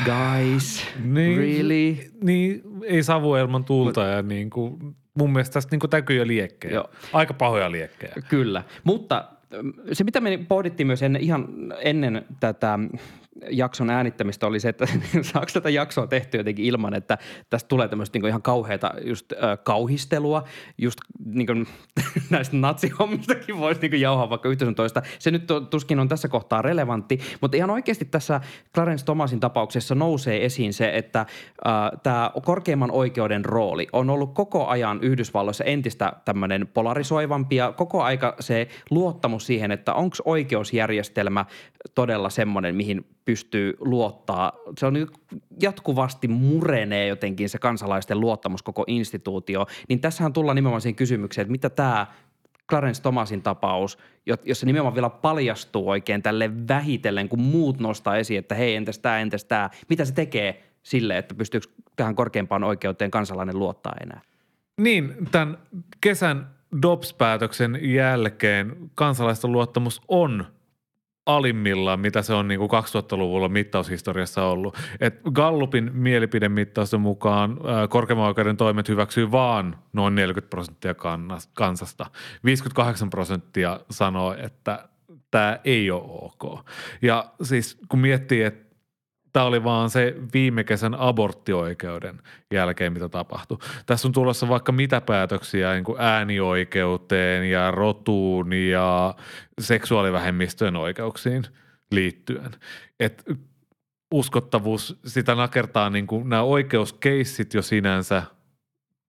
guys, 0.06 0.86
Niin, 1.04 1.38
really? 1.38 1.98
Niin, 2.24 2.62
ei 2.84 3.04
savu 3.04 3.36
ilman 3.36 3.66
tulta 3.66 4.04
ja 4.04 4.22
niin 4.22 4.50
kuin, 4.50 4.96
mun 5.18 5.34
mielestä 5.34 5.54
tästä 5.54 5.76
niin 5.76 6.06
kuin 6.06 6.18
jo 6.18 6.28
liekkejä. 6.28 6.74
Joo. 6.74 6.90
Aika 7.14 7.34
pahoja 7.34 7.72
liekkejä. 7.72 8.14
Kyllä, 8.30 8.64
mutta 8.84 9.26
mm, 9.62 9.74
se 9.92 10.04
mitä 10.04 10.22
me 10.22 10.40
pohdittiin 10.48 10.88
myös 10.88 11.04
ennen, 11.04 11.22
ihan 11.22 11.48
ennen 11.82 12.26
tätä 12.40 12.80
jakson 13.50 13.90
äänittämistä 13.90 14.48
oli 14.48 14.60
se, 14.60 14.70
että 14.70 14.88
saako 15.22 15.48
tätä 15.54 15.70
jaksoa 15.70 16.08
tehty 16.08 16.38
jotenkin 16.38 16.66
ilman, 16.66 16.94
että 16.94 17.18
tästä 17.50 17.68
tulee 17.68 17.88
tämmöistä 17.88 18.20
niin 18.20 18.28
ihan 18.28 18.42
kauheata 18.42 18.92
just 19.04 19.32
äh, 19.32 19.40
kauhistelua, 19.64 20.44
just 20.78 21.00
niin 21.26 21.48
kuin, 21.48 21.68
näistä 22.30 22.58
natsihommistakin 22.58 23.58
voisi 23.58 23.82
niin 23.82 24.02
jauhaa 24.02 24.30
vaikka 24.30 24.50
yhtä 24.50 24.74
toista. 24.76 25.02
Se 25.20 25.32
nyt 25.32 25.48
tuskin 25.70 26.00
on 26.00 26.08
tässä 26.08 26.28
kohtaa 26.28 26.62
relevantti, 26.62 27.20
mutta 27.42 27.58
ihan 27.58 27.70
oikeasti 27.70 28.06
tässä 28.06 28.42
Clarence 28.74 29.06
Thomasin 29.06 29.40
tapauksessa 29.40 29.96
nousee 29.96 30.46
esiin 30.46 30.74
se, 30.74 30.92
että 30.94 31.20
äh, 31.20 31.28
tämä 32.04 32.32
korkeimman 32.44 32.92
oikeuden 32.92 33.46
rooli 33.46 33.88
on 33.94 34.10
ollut 34.10 34.34
koko 34.34 34.68
ajan 34.68 35.00
Yhdysvalloissa 35.02 35.64
entistä 35.64 36.14
tämmöinen 36.26 36.68
polarisoivampi 36.74 37.56
ja 37.56 37.72
koko 37.72 38.04
aika 38.04 38.36
se 38.40 38.68
luottamus 38.90 39.46
siihen, 39.46 39.72
että 39.72 39.94
onko 39.94 40.16
oikeusjärjestelmä 40.26 41.46
todella 41.96 42.30
semmoinen, 42.30 42.76
mihin 42.76 43.06
pystyy 43.28 43.78
luottaa. 43.80 44.52
Se 44.78 44.86
on 44.86 44.94
niin 44.94 45.08
jatkuvasti 45.62 46.28
murenee 46.28 47.08
jotenkin 47.08 47.50
se 47.50 47.58
kansalaisten 47.58 48.20
luottamus 48.20 48.64
koko 48.64 48.84
instituutio. 48.88 49.66
Niin 49.90 50.00
tässähän 50.00 50.34
tullaan 50.34 50.56
nimenomaan 50.56 50.82
siihen 50.82 50.96
kysymykseen, 50.96 51.44
että 51.44 51.52
mitä 51.52 51.70
tämä 51.70 52.08
Clarence 52.70 53.02
Thomasin 53.02 53.42
tapaus, 53.42 53.98
jo- 54.26 54.36
jossa 54.46 54.66
nimenomaan 54.66 54.94
vielä 54.94 55.10
paljastuu 55.10 55.90
oikein 55.90 56.22
tälle 56.22 56.68
vähitellen, 56.68 57.30
kun 57.30 57.42
muut 57.42 57.80
nostaa 57.80 58.18
esiin, 58.18 58.40
että 58.40 58.56
hei, 58.56 58.76
entäs 58.76 59.00
tämä, 59.00 59.20
entäs 59.20 59.46
tämä. 59.46 59.70
Mitä 59.90 60.06
se 60.06 60.14
tekee 60.14 60.64
sille, 60.84 61.18
että 61.18 61.36
pystyykö 61.36 61.68
tähän 61.96 62.16
korkeimpaan 62.16 62.64
oikeuteen 62.64 63.12
kansalainen 63.12 63.60
luottaa 63.60 63.94
enää? 64.04 64.22
Niin, 64.82 65.16
tämän 65.32 65.58
kesän 66.02 66.48
DOPS-päätöksen 66.82 67.80
jälkeen 67.82 68.76
kansalaisten 68.96 69.52
luottamus 69.52 70.02
on 70.08 70.46
alimmillaan, 71.28 72.00
mitä 72.00 72.22
se 72.22 72.34
on 72.34 72.48
niin 72.48 72.60
kuin 72.60 72.70
2000-luvulla 72.72 73.50
mittaushistoriassa 73.50 74.44
ollut. 74.46 74.78
Et 75.00 75.22
Gallupin 75.34 75.92
mielipidemittausten 75.94 77.02
mukaan 77.02 77.60
korkeimman 77.90 78.28
oikeuden 78.28 78.58
toimet 78.58 78.90
hyväksyy 78.90 79.32
vaan 79.32 79.78
noin 79.94 80.16
40 80.16 80.50
prosenttia 80.50 80.96
kansasta. 81.54 82.06
58 82.44 83.10
prosenttia 83.10 83.80
sanoo, 83.90 84.36
että 84.38 84.90
tämä 85.32 85.60
ei 85.64 85.92
ole 85.92 86.04
ok. 86.06 86.66
Ja 87.02 87.32
siis 87.44 87.78
kun 87.90 88.00
miettii, 88.00 88.44
että 88.44 88.67
tämä 89.38 89.48
oli 89.48 89.64
vaan 89.64 89.90
se 89.90 90.16
viime 90.34 90.64
kesän 90.64 90.96
aborttioikeuden 90.96 92.22
jälkeen, 92.52 92.94
mitä 92.94 93.10
tapahtui. 93.10 93.58
Tässä 93.86 94.08
on 94.08 94.12
tulossa 94.12 94.48
vaikka 94.48 94.72
mitä 94.72 95.02
päätöksiä 95.02 95.74
niin 95.74 95.84
kuin 95.84 96.02
äänioikeuteen 96.02 97.52
ja 97.52 97.72
rotuun 97.72 98.54
ja 98.54 99.16
seksuaalivähemmistöjen 99.62 100.76
oikeuksiin 100.76 101.44
liittyen. 101.92 102.52
Et 103.00 103.24
uskottavuus, 104.12 105.00
sitä 105.06 105.36
nakertaa 105.36 105.90
niin 105.90 106.08
kuin 106.08 106.30
nämä 106.30 106.42
oikeuskeissit 106.42 107.54
jo 107.54 107.62
sinänsä, 107.62 108.24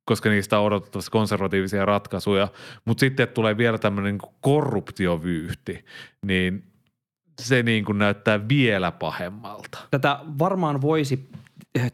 koska 0.04 0.30
niistä 0.30 0.58
on 0.58 0.66
odotettavasti 0.66 1.10
konservatiivisia 1.10 1.84
ratkaisuja, 1.84 2.48
mutta 2.84 3.00
sitten 3.00 3.28
tulee 3.28 3.56
vielä 3.56 3.78
tämmöinen 3.78 4.18
niin 4.18 4.32
korruptiovyyhti, 4.40 5.84
niin 6.26 6.67
se 7.38 7.62
niin 7.62 7.84
kuin 7.84 7.98
näyttää 7.98 8.48
vielä 8.48 8.92
pahemmalta. 8.92 9.78
Tätä 9.90 10.18
varmaan 10.38 10.80
voisi 10.80 11.28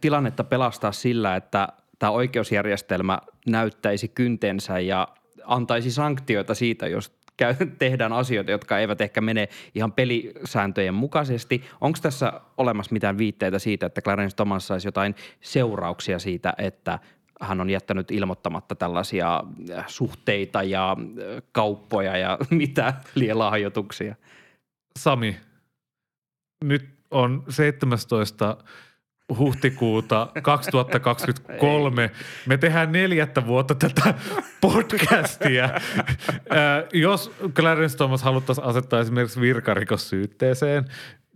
tilannetta 0.00 0.44
pelastaa 0.44 0.92
sillä, 0.92 1.36
että 1.36 1.68
tämä 1.98 2.10
oikeusjärjestelmä 2.10 3.18
näyttäisi 3.46 4.08
kyntensä 4.08 4.78
ja 4.78 5.08
antaisi 5.44 5.90
sanktioita 5.90 6.54
siitä, 6.54 6.88
jos 6.88 7.12
käy, 7.36 7.54
tehdään 7.78 8.12
asioita, 8.12 8.50
jotka 8.50 8.78
eivät 8.78 9.00
ehkä 9.00 9.20
mene 9.20 9.48
ihan 9.74 9.92
pelisääntöjen 9.92 10.94
mukaisesti. 10.94 11.64
Onko 11.80 11.98
tässä 12.02 12.40
olemassa 12.56 12.92
mitään 12.92 13.18
viitteitä 13.18 13.58
siitä, 13.58 13.86
että 13.86 14.02
Clarence 14.02 14.36
Thomas 14.36 14.66
saisi 14.66 14.88
jotain 14.88 15.14
seurauksia 15.40 16.18
siitä, 16.18 16.54
että 16.58 16.98
hän 17.40 17.60
on 17.60 17.70
jättänyt 17.70 18.10
ilmoittamatta 18.10 18.74
tällaisia 18.74 19.44
äh, 19.70 19.84
suhteita 19.88 20.62
ja 20.62 20.90
äh, 20.90 21.42
kauppoja 21.52 22.16
ja 22.16 22.38
mitä 22.50 22.94
lielahjoituksia? 23.14 24.14
Sami, 24.98 25.40
nyt 26.64 26.88
on 27.10 27.44
17 27.48 28.56
huhtikuuta 29.38 30.28
2023. 30.42 32.10
Me 32.46 32.56
tehdään 32.56 32.92
neljättä 32.92 33.46
vuotta 33.46 33.74
tätä 33.74 34.14
podcastia. 34.60 35.64
Ää, 36.50 36.84
Jos 36.92 37.32
Clarence 37.54 37.96
Thomas 37.96 38.22
haluttaisiin 38.22 38.66
asettaa 38.66 39.00
esimerkiksi 39.00 39.40
virkarikossyytteeseen, 39.40 40.84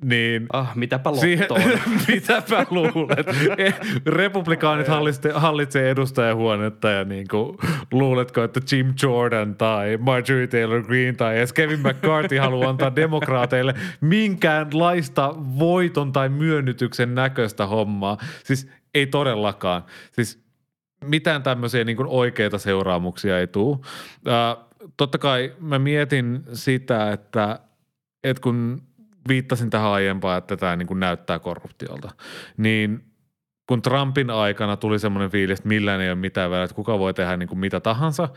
niin 0.04 0.46
Ah, 0.52 0.76
mitäpä 0.76 1.10
Siihen, 1.20 1.46
lottoon. 1.50 1.80
mitäpä 2.08 2.66
luulet? 2.70 3.26
Eh, 3.58 3.74
Republikaanit 4.06 4.88
hallitsee, 4.88 5.32
hallitsee 5.32 5.90
edustajahuonetta 5.90 6.90
ja 6.90 7.04
niin 7.04 7.28
kuin, 7.30 7.56
luuletko, 7.92 8.42
että 8.42 8.60
Jim 8.72 8.94
Jordan 9.02 9.54
tai 9.54 9.96
Marjorie 9.96 10.46
Taylor 10.46 10.82
Greene 10.82 11.12
tai 11.12 11.38
edes 11.38 11.52
Kevin 11.52 11.80
McCarthy 11.80 12.36
haluaa 12.46 12.68
antaa 12.70 12.96
demokraateille 12.96 13.74
minkäänlaista 14.00 15.34
voiton 15.58 16.12
tai 16.12 16.28
myönnytyksen 16.28 17.14
näköistä 17.14 17.66
hommaa. 17.66 18.18
Siis 18.44 18.68
ei 18.94 19.06
todellakaan. 19.06 19.82
Siis 20.12 20.42
mitään 21.04 21.42
tämmöisiä 21.42 21.84
niin 21.84 21.96
kuin 21.96 22.08
oikeita 22.08 22.58
seuraamuksia 22.58 23.38
ei 23.38 23.46
tule. 23.46 23.78
Äh, 24.28 24.64
totta 24.96 25.18
kai 25.18 25.54
mä 25.60 25.78
mietin 25.78 26.42
sitä, 26.52 27.12
että, 27.12 27.60
että 28.24 28.40
kun 28.40 28.87
viittasin 29.28 29.70
tähän 29.70 29.90
aiempaan, 29.90 30.38
että 30.38 30.56
tämä 30.56 30.76
niin 30.76 30.86
kuin 30.86 31.00
näyttää 31.00 31.38
korruptiolta, 31.38 32.10
niin 32.56 33.04
kun 33.66 33.82
Trumpin 33.82 34.30
aikana 34.30 34.76
tuli 34.76 34.98
semmoinen 34.98 35.30
fiilis, 35.30 35.58
että 35.58 35.68
millään 35.68 36.00
ei 36.00 36.08
ole 36.08 36.18
mitään 36.18 36.50
väliä, 36.50 36.64
että 36.64 36.76
kuka 36.76 36.98
voi 36.98 37.14
tehdä 37.14 37.36
niin 37.36 37.48
kuin 37.48 37.58
mitä 37.58 37.80
tahansa, 37.80 38.28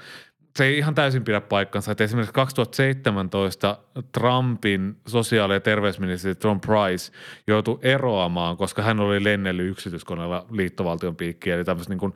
se 0.56 0.66
ei 0.66 0.78
ihan 0.78 0.96
täysin 0.96 1.24
pidä 1.24 1.42
paikkansa. 1.42 1.92
Että 1.92 2.04
esimerkiksi 2.04 2.34
2017 2.34 3.78
Trumpin 4.12 4.96
sosiaali- 5.08 5.54
ja 5.54 5.60
terveysministeri 5.60 6.36
Tom 6.36 6.62
Price 6.62 7.12
joutui 7.48 7.80
eroamaan, 7.82 8.58
koska 8.58 8.82
hän 8.82 9.00
oli 9.00 9.24
lennellyt 9.24 9.72
yksityiskoneella 9.72 10.46
liittovaltion 10.52 11.16
piikkiin. 11.16 11.56
Eli 11.56 11.64
tämmöistä 11.64 11.92
niin 11.92 12.00
kuin 12.00 12.14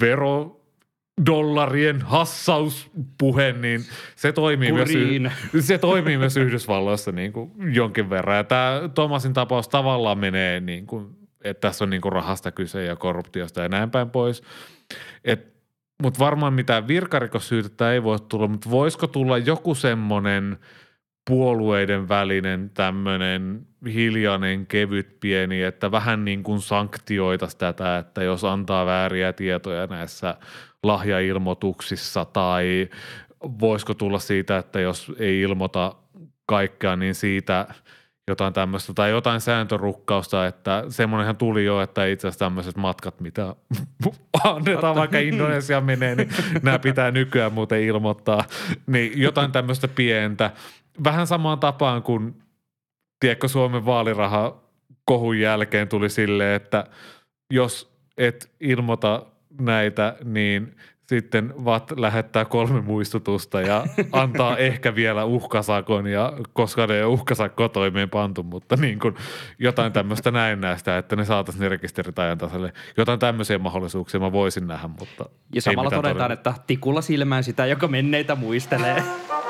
vero 0.00 0.61
dollarien 1.26 2.02
hassauspuhe, 2.02 3.52
niin 3.52 3.84
se 4.16 4.32
toimii, 4.32 4.72
myös, 4.72 4.90
Kuriin. 4.90 5.32
se 5.60 5.78
toimii 5.78 6.18
myös 6.18 6.36
Yhdysvalloissa 6.36 7.12
niin 7.12 7.32
kuin 7.32 7.52
jonkin 7.74 8.10
verran. 8.10 8.36
Ja 8.36 8.44
tämä 8.44 8.80
Thomasin 8.94 9.32
tapaus 9.32 9.68
tavallaan 9.68 10.18
menee, 10.18 10.60
niin 10.60 10.86
kuin, 10.86 11.16
että 11.44 11.68
tässä 11.68 11.84
on 11.84 11.90
niin 11.90 12.02
kuin 12.02 12.12
rahasta 12.12 12.52
kyse 12.52 12.84
ja 12.84 12.96
korruptiosta 12.96 13.62
ja 13.62 13.68
näin 13.68 13.90
päin 13.90 14.10
pois. 14.10 14.42
Mutta 16.02 16.18
varmaan 16.18 16.54
mitään 16.54 16.88
virkarikossyytettä 16.88 17.92
ei 17.92 18.02
voi 18.02 18.18
tulla, 18.28 18.48
mutta 18.48 18.70
voisiko 18.70 19.06
tulla 19.06 19.38
joku 19.38 19.74
semmoinen 19.74 20.58
puolueiden 21.30 22.08
välinen 22.08 22.70
tämmöinen 22.70 23.66
hiljainen, 23.94 24.66
kevyt, 24.66 25.20
pieni, 25.20 25.62
että 25.62 25.90
vähän 25.90 26.24
niin 26.24 26.42
kuin 26.42 26.60
sanktioitaisiin 26.60 27.58
tätä, 27.58 27.98
että 27.98 28.22
jos 28.22 28.44
antaa 28.44 28.86
vääriä 28.86 29.32
tietoja 29.32 29.86
näissä 29.86 30.36
lahjailmoituksissa 30.82 32.24
tai 32.24 32.88
voisiko 33.60 33.94
tulla 33.94 34.18
siitä, 34.18 34.58
että 34.58 34.80
jos 34.80 35.12
ei 35.18 35.40
ilmoita 35.40 35.94
kaikkea, 36.46 36.96
niin 36.96 37.14
siitä 37.14 37.66
jotain 38.28 38.52
tämmöistä 38.52 38.94
tai 38.94 39.10
jotain 39.10 39.40
sääntörukkausta, 39.40 40.46
että 40.46 40.84
semmoinenhan 40.88 41.36
tuli 41.36 41.64
jo, 41.64 41.80
että 41.80 42.06
itse 42.06 42.28
asiassa 42.28 42.44
tämmöiset 42.44 42.76
matkat, 42.76 43.20
mitä 43.20 43.56
annetaan 44.44 44.96
vaikka 44.96 45.18
Indonesia 45.18 45.80
menee, 45.80 46.14
niin 46.14 46.28
nämä 46.62 46.78
pitää 46.78 47.10
nykyään 47.10 47.52
muuten 47.52 47.82
ilmoittaa, 47.82 48.44
niin 48.86 49.12
jotain 49.20 49.52
tämmöistä 49.52 49.88
pientä. 49.88 50.50
Vähän 51.04 51.26
samaan 51.26 51.58
tapaan 51.58 52.02
kuin, 52.02 52.42
tiedätkö, 53.20 53.48
Suomen 53.48 53.86
vaaliraha 53.86 54.62
kohun 55.04 55.38
jälkeen 55.38 55.88
tuli 55.88 56.08
silleen, 56.08 56.56
että 56.56 56.86
jos 57.52 57.92
et 58.18 58.50
ilmoita 58.60 59.26
näitä, 59.60 60.16
niin 60.24 60.76
sitten 61.06 61.54
VAT 61.64 61.90
lähettää 61.96 62.44
kolme 62.44 62.80
muistutusta 62.80 63.60
ja 63.60 63.84
antaa 64.12 64.56
ehkä 64.56 64.94
vielä 64.94 65.24
uhkasakon, 65.24 66.06
ja 66.06 66.32
koska 66.52 66.86
ne 66.86 66.94
ei 66.94 67.02
ole 67.02 67.12
uhkasakkoa 67.12 67.68
toimeen 67.68 68.10
pantu, 68.10 68.42
mutta 68.42 68.76
niin 68.76 68.98
kuin 68.98 69.14
jotain 69.58 69.92
tämmöistä 69.92 70.30
näistä, 70.30 70.98
että 70.98 71.16
ne 71.16 71.24
saataisiin 71.24 71.62
ne 71.62 71.68
rekisterit 71.68 72.18
ajan 72.18 72.38
tasalle. 72.38 72.72
Jotain 72.96 73.18
tämmöisiä 73.18 73.58
mahdollisuuksia 73.58 74.20
mä 74.20 74.32
voisin 74.32 74.66
nähdä, 74.66 74.88
mutta 74.88 75.24
Ja 75.54 75.62
samalla 75.62 75.90
todetaan, 75.90 76.14
todella- 76.14 76.32
että 76.32 76.54
tikulla 76.66 77.02
silmään 77.02 77.44
sitä, 77.44 77.66
joka 77.66 77.88
menneitä 77.88 78.34
muistelee. 78.34 79.02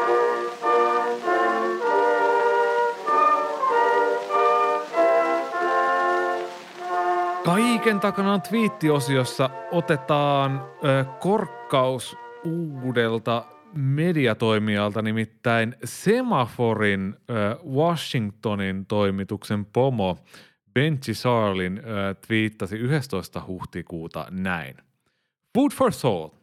Kaiken 7.44 8.00
takana 8.00 8.38
twiittiosiossa 8.38 9.50
otetaan 9.70 10.64
ö, 10.84 11.04
korkkaus 11.20 12.16
uudelta 12.44 13.44
mediatoimijalta, 13.74 15.02
nimittäin 15.02 15.74
Semaforin 15.84 17.14
ö, 17.30 17.58
Washingtonin 17.74 18.86
toimituksen 18.86 19.64
pomo 19.64 20.18
Benji 20.74 21.14
Sarlin 21.14 21.78
ö, 21.78 22.14
twiittasi 22.26 22.76
11. 22.76 23.42
huhtikuuta 23.46 24.26
näin. 24.30 24.76
Food 25.54 25.72
for 25.72 25.92
thought. 25.92 26.42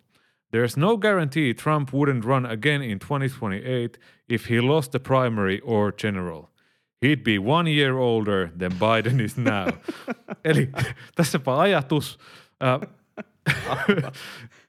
There's 0.55 0.77
no 0.77 0.97
guarantee 0.97 1.53
Trump 1.53 1.89
wouldn't 1.89 2.25
run 2.25 2.45
again 2.45 2.81
in 2.81 2.99
2028 2.99 3.99
if 4.29 4.49
he 4.49 4.61
lost 4.61 4.91
the 4.91 4.99
primary 4.99 5.59
or 5.63 5.93
general. 6.01 6.43
He'd 7.01 7.23
be 7.23 7.39
one 7.39 7.71
year 7.71 7.97
older 7.97 8.51
than 8.57 8.71
Biden 8.71 9.19
is 9.21 9.37
now. 9.37 9.67
Eli 10.45 10.69
tässäpä 11.15 11.59
ajatus. 11.59 12.19
Äh, 12.63 12.79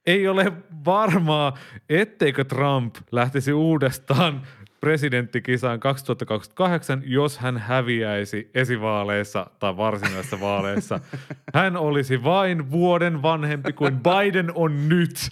ei 0.07 0.28
ole 0.28 0.53
varmaa, 0.85 1.59
etteikö 1.89 2.45
Trump 2.45 2.95
lähtisi 3.12 3.53
uudestaan 3.53 4.43
presidenttikisaan 4.81 5.81
2028, 5.81 7.03
jos 7.05 7.39
hän 7.39 7.59
häviäisi 7.59 8.51
esivaaleissa 8.55 9.47
tai 9.59 9.76
varsinaisissa 9.76 10.41
vaaleissa. 10.41 11.01
Hän 11.55 11.76
olisi 11.76 12.24
vain 12.24 12.70
vuoden 12.70 13.22
vanhempi 13.22 13.72
kuin 13.72 14.01
Biden 14.01 14.53
on 14.55 14.89
nyt. 14.89 15.31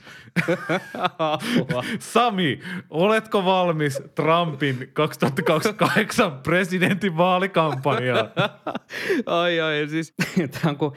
Sami, 1.99 2.61
oletko 2.91 3.45
valmis 3.45 4.03
Trumpin 4.15 4.91
2028 4.93 6.33
presidentin 6.33 7.17
vaalikampanjaan? 7.17 8.31
ai 9.27 9.61
ai, 9.61 9.89
siis 9.89 10.15
tämä 10.37 10.71
on 10.71 10.77
kun 10.77 10.97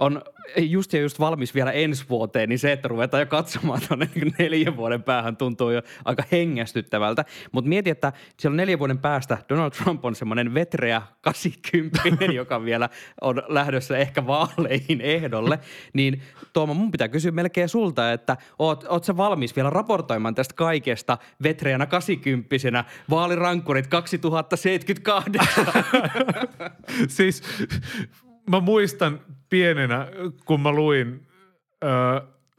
on 0.00 0.22
just 0.56 0.92
ja 0.92 1.00
just 1.00 1.20
valmis 1.20 1.54
vielä 1.54 1.72
ensi 1.72 2.04
vuoteen, 2.08 2.48
niin 2.48 2.58
se, 2.58 2.72
että 2.72 2.88
ruvetaan 2.88 3.20
jo 3.20 3.26
katsomaan 3.26 3.80
tuonne 3.88 4.10
neljän 4.38 4.76
vuoden 4.76 5.02
päähän 5.02 5.36
tuntuu 5.36 5.70
jo 5.70 5.82
aika 6.04 6.22
hengästyttävältä. 6.32 7.24
Mutta 7.52 7.68
mieti, 7.68 7.90
että 7.90 8.12
siellä 8.38 8.56
neljän 8.56 8.78
vuoden 8.78 8.98
päästä 8.98 9.38
Donald 9.48 9.70
Trump 9.70 10.04
on 10.04 10.14
semmoinen 10.14 10.54
vetreä 10.54 11.02
80, 11.20 12.24
joka 12.34 12.64
vielä 12.64 12.88
on 13.20 13.42
lähdössä 13.48 13.98
ehkä 13.98 14.26
vaaleihin 14.26 15.00
ehdolle. 15.00 15.58
Niin 15.92 16.22
Tuomo, 16.52 16.74
mun 16.74 16.90
pitää 16.90 17.08
kysyä 17.08 17.30
melkein 17.30 17.68
sulta, 17.68 18.12
että 18.12 18.36
oot, 18.58 18.84
oot 18.88 19.04
sä 19.04 19.16
valmis 19.16 19.56
vielä 19.56 19.70
raportoimaan 19.70 20.34
tästä 20.34 20.54
kaikesta 20.54 21.18
vetreänä 21.42 21.86
80 21.86 22.84
vaalirankkurit 23.10 23.86
2078? 23.86 25.66
siis 27.08 27.42
mä 28.50 28.60
muistan 28.60 29.20
pienenä, 29.50 30.06
kun 30.44 30.60
mä 30.60 30.72
luin 30.72 31.26
ö, 31.84 31.86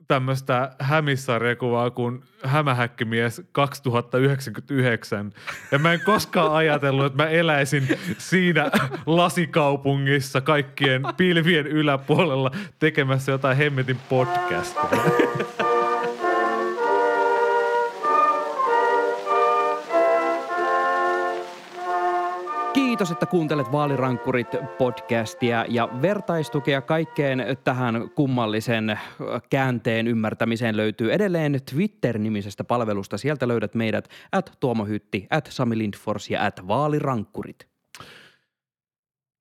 tämmöistä 0.07 0.71
hämissarjakuvaa 0.79 1.89
kuin 1.89 2.23
Hämähäkkimies 2.43 3.41
2099. 3.51 5.31
Ja 5.71 5.79
mä 5.79 5.93
en 5.93 6.01
koskaan 6.05 6.51
ajatellut, 6.51 7.05
että 7.05 7.23
mä 7.23 7.29
eläisin 7.29 7.87
siinä 8.17 8.71
lasikaupungissa 9.05 10.41
kaikkien 10.41 11.01
pilvien 11.17 11.67
yläpuolella 11.67 12.51
tekemässä 12.79 13.31
jotain 13.31 13.57
hemmetin 13.57 13.97
podcastia. 14.09 14.89
Kiitos, 23.01 23.11
että 23.11 23.25
kuuntelet 23.25 23.71
Vaalirankkurit 23.71 24.47
podcastia 24.77 25.65
ja 25.69 25.89
vertaistukea 26.01 26.81
kaikkeen 26.81 27.45
tähän 27.63 28.09
kummallisen 28.15 28.89
äh, 28.89 29.01
käänteen 29.49 30.07
ymmärtämiseen 30.07 30.77
löytyy 30.77 31.13
edelleen 31.13 31.59
Twitter-nimisestä 31.71 32.63
palvelusta. 32.63 33.17
Sieltä 33.17 33.47
löydät 33.47 33.75
meidät 33.75 34.07
at 34.31 34.57
Tuomo 34.59 34.85
Hytti, 34.85 35.27
at 35.29 35.47
Sami 35.51 35.77
Lindfors 35.77 36.29
ja 36.29 36.45
at 36.45 36.67
Vaalirankkurit. 36.67 37.70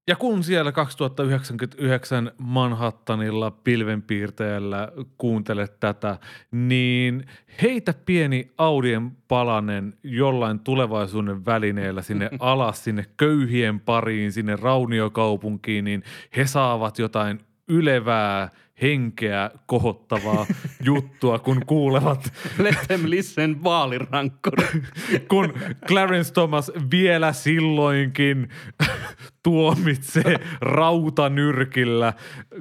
Ja 0.06 0.16
kun 0.16 0.44
siellä 0.44 0.72
2099 0.72 2.32
Manhattanilla 2.38 3.50
pilvenpiirtäjällä 3.50 4.88
kuuntelet 5.18 5.80
tätä, 5.80 6.18
niin 6.50 7.26
heitä 7.62 7.94
pieni 8.06 8.50
audien 8.58 9.10
palanen 9.28 9.94
jollain 10.02 10.60
tulevaisuuden 10.60 11.46
välineellä 11.46 12.02
sinne 12.02 12.30
alas, 12.38 12.84
sinne 12.84 13.06
köyhien 13.16 13.80
pariin, 13.80 14.32
sinne 14.32 14.56
rauniokaupunkiin, 14.56 15.84
niin 15.84 16.02
he 16.36 16.46
saavat 16.46 16.98
jotain 16.98 17.40
ylevää, 17.70 18.50
henkeä 18.82 19.50
kohottavaa 19.66 20.46
juttua, 20.84 21.38
kun 21.38 21.66
kuulevat 21.66 22.32
Let 22.58 22.78
them 22.88 23.00
listen 23.04 23.64
Vaalirankkurit. 23.64 24.70
kun 25.30 25.54
Clarence 25.86 26.32
Thomas 26.32 26.72
vielä 26.90 27.32
silloinkin 27.32 28.48
tuomitsee 29.42 30.40
rautanyrkillä 30.60 32.12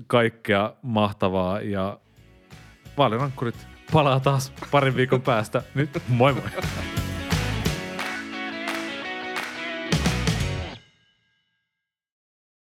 kaikkea 0.07 0.73
mahtavaa 0.81 1.61
ja 1.61 1.99
vaalirankkurit 2.97 3.67
palaa 3.91 4.19
taas 4.19 4.53
parin 4.71 4.95
viikon 4.95 5.21
päästä. 5.21 5.63
Nyt 5.75 5.89
moi 6.07 6.33
moi! 6.33 6.43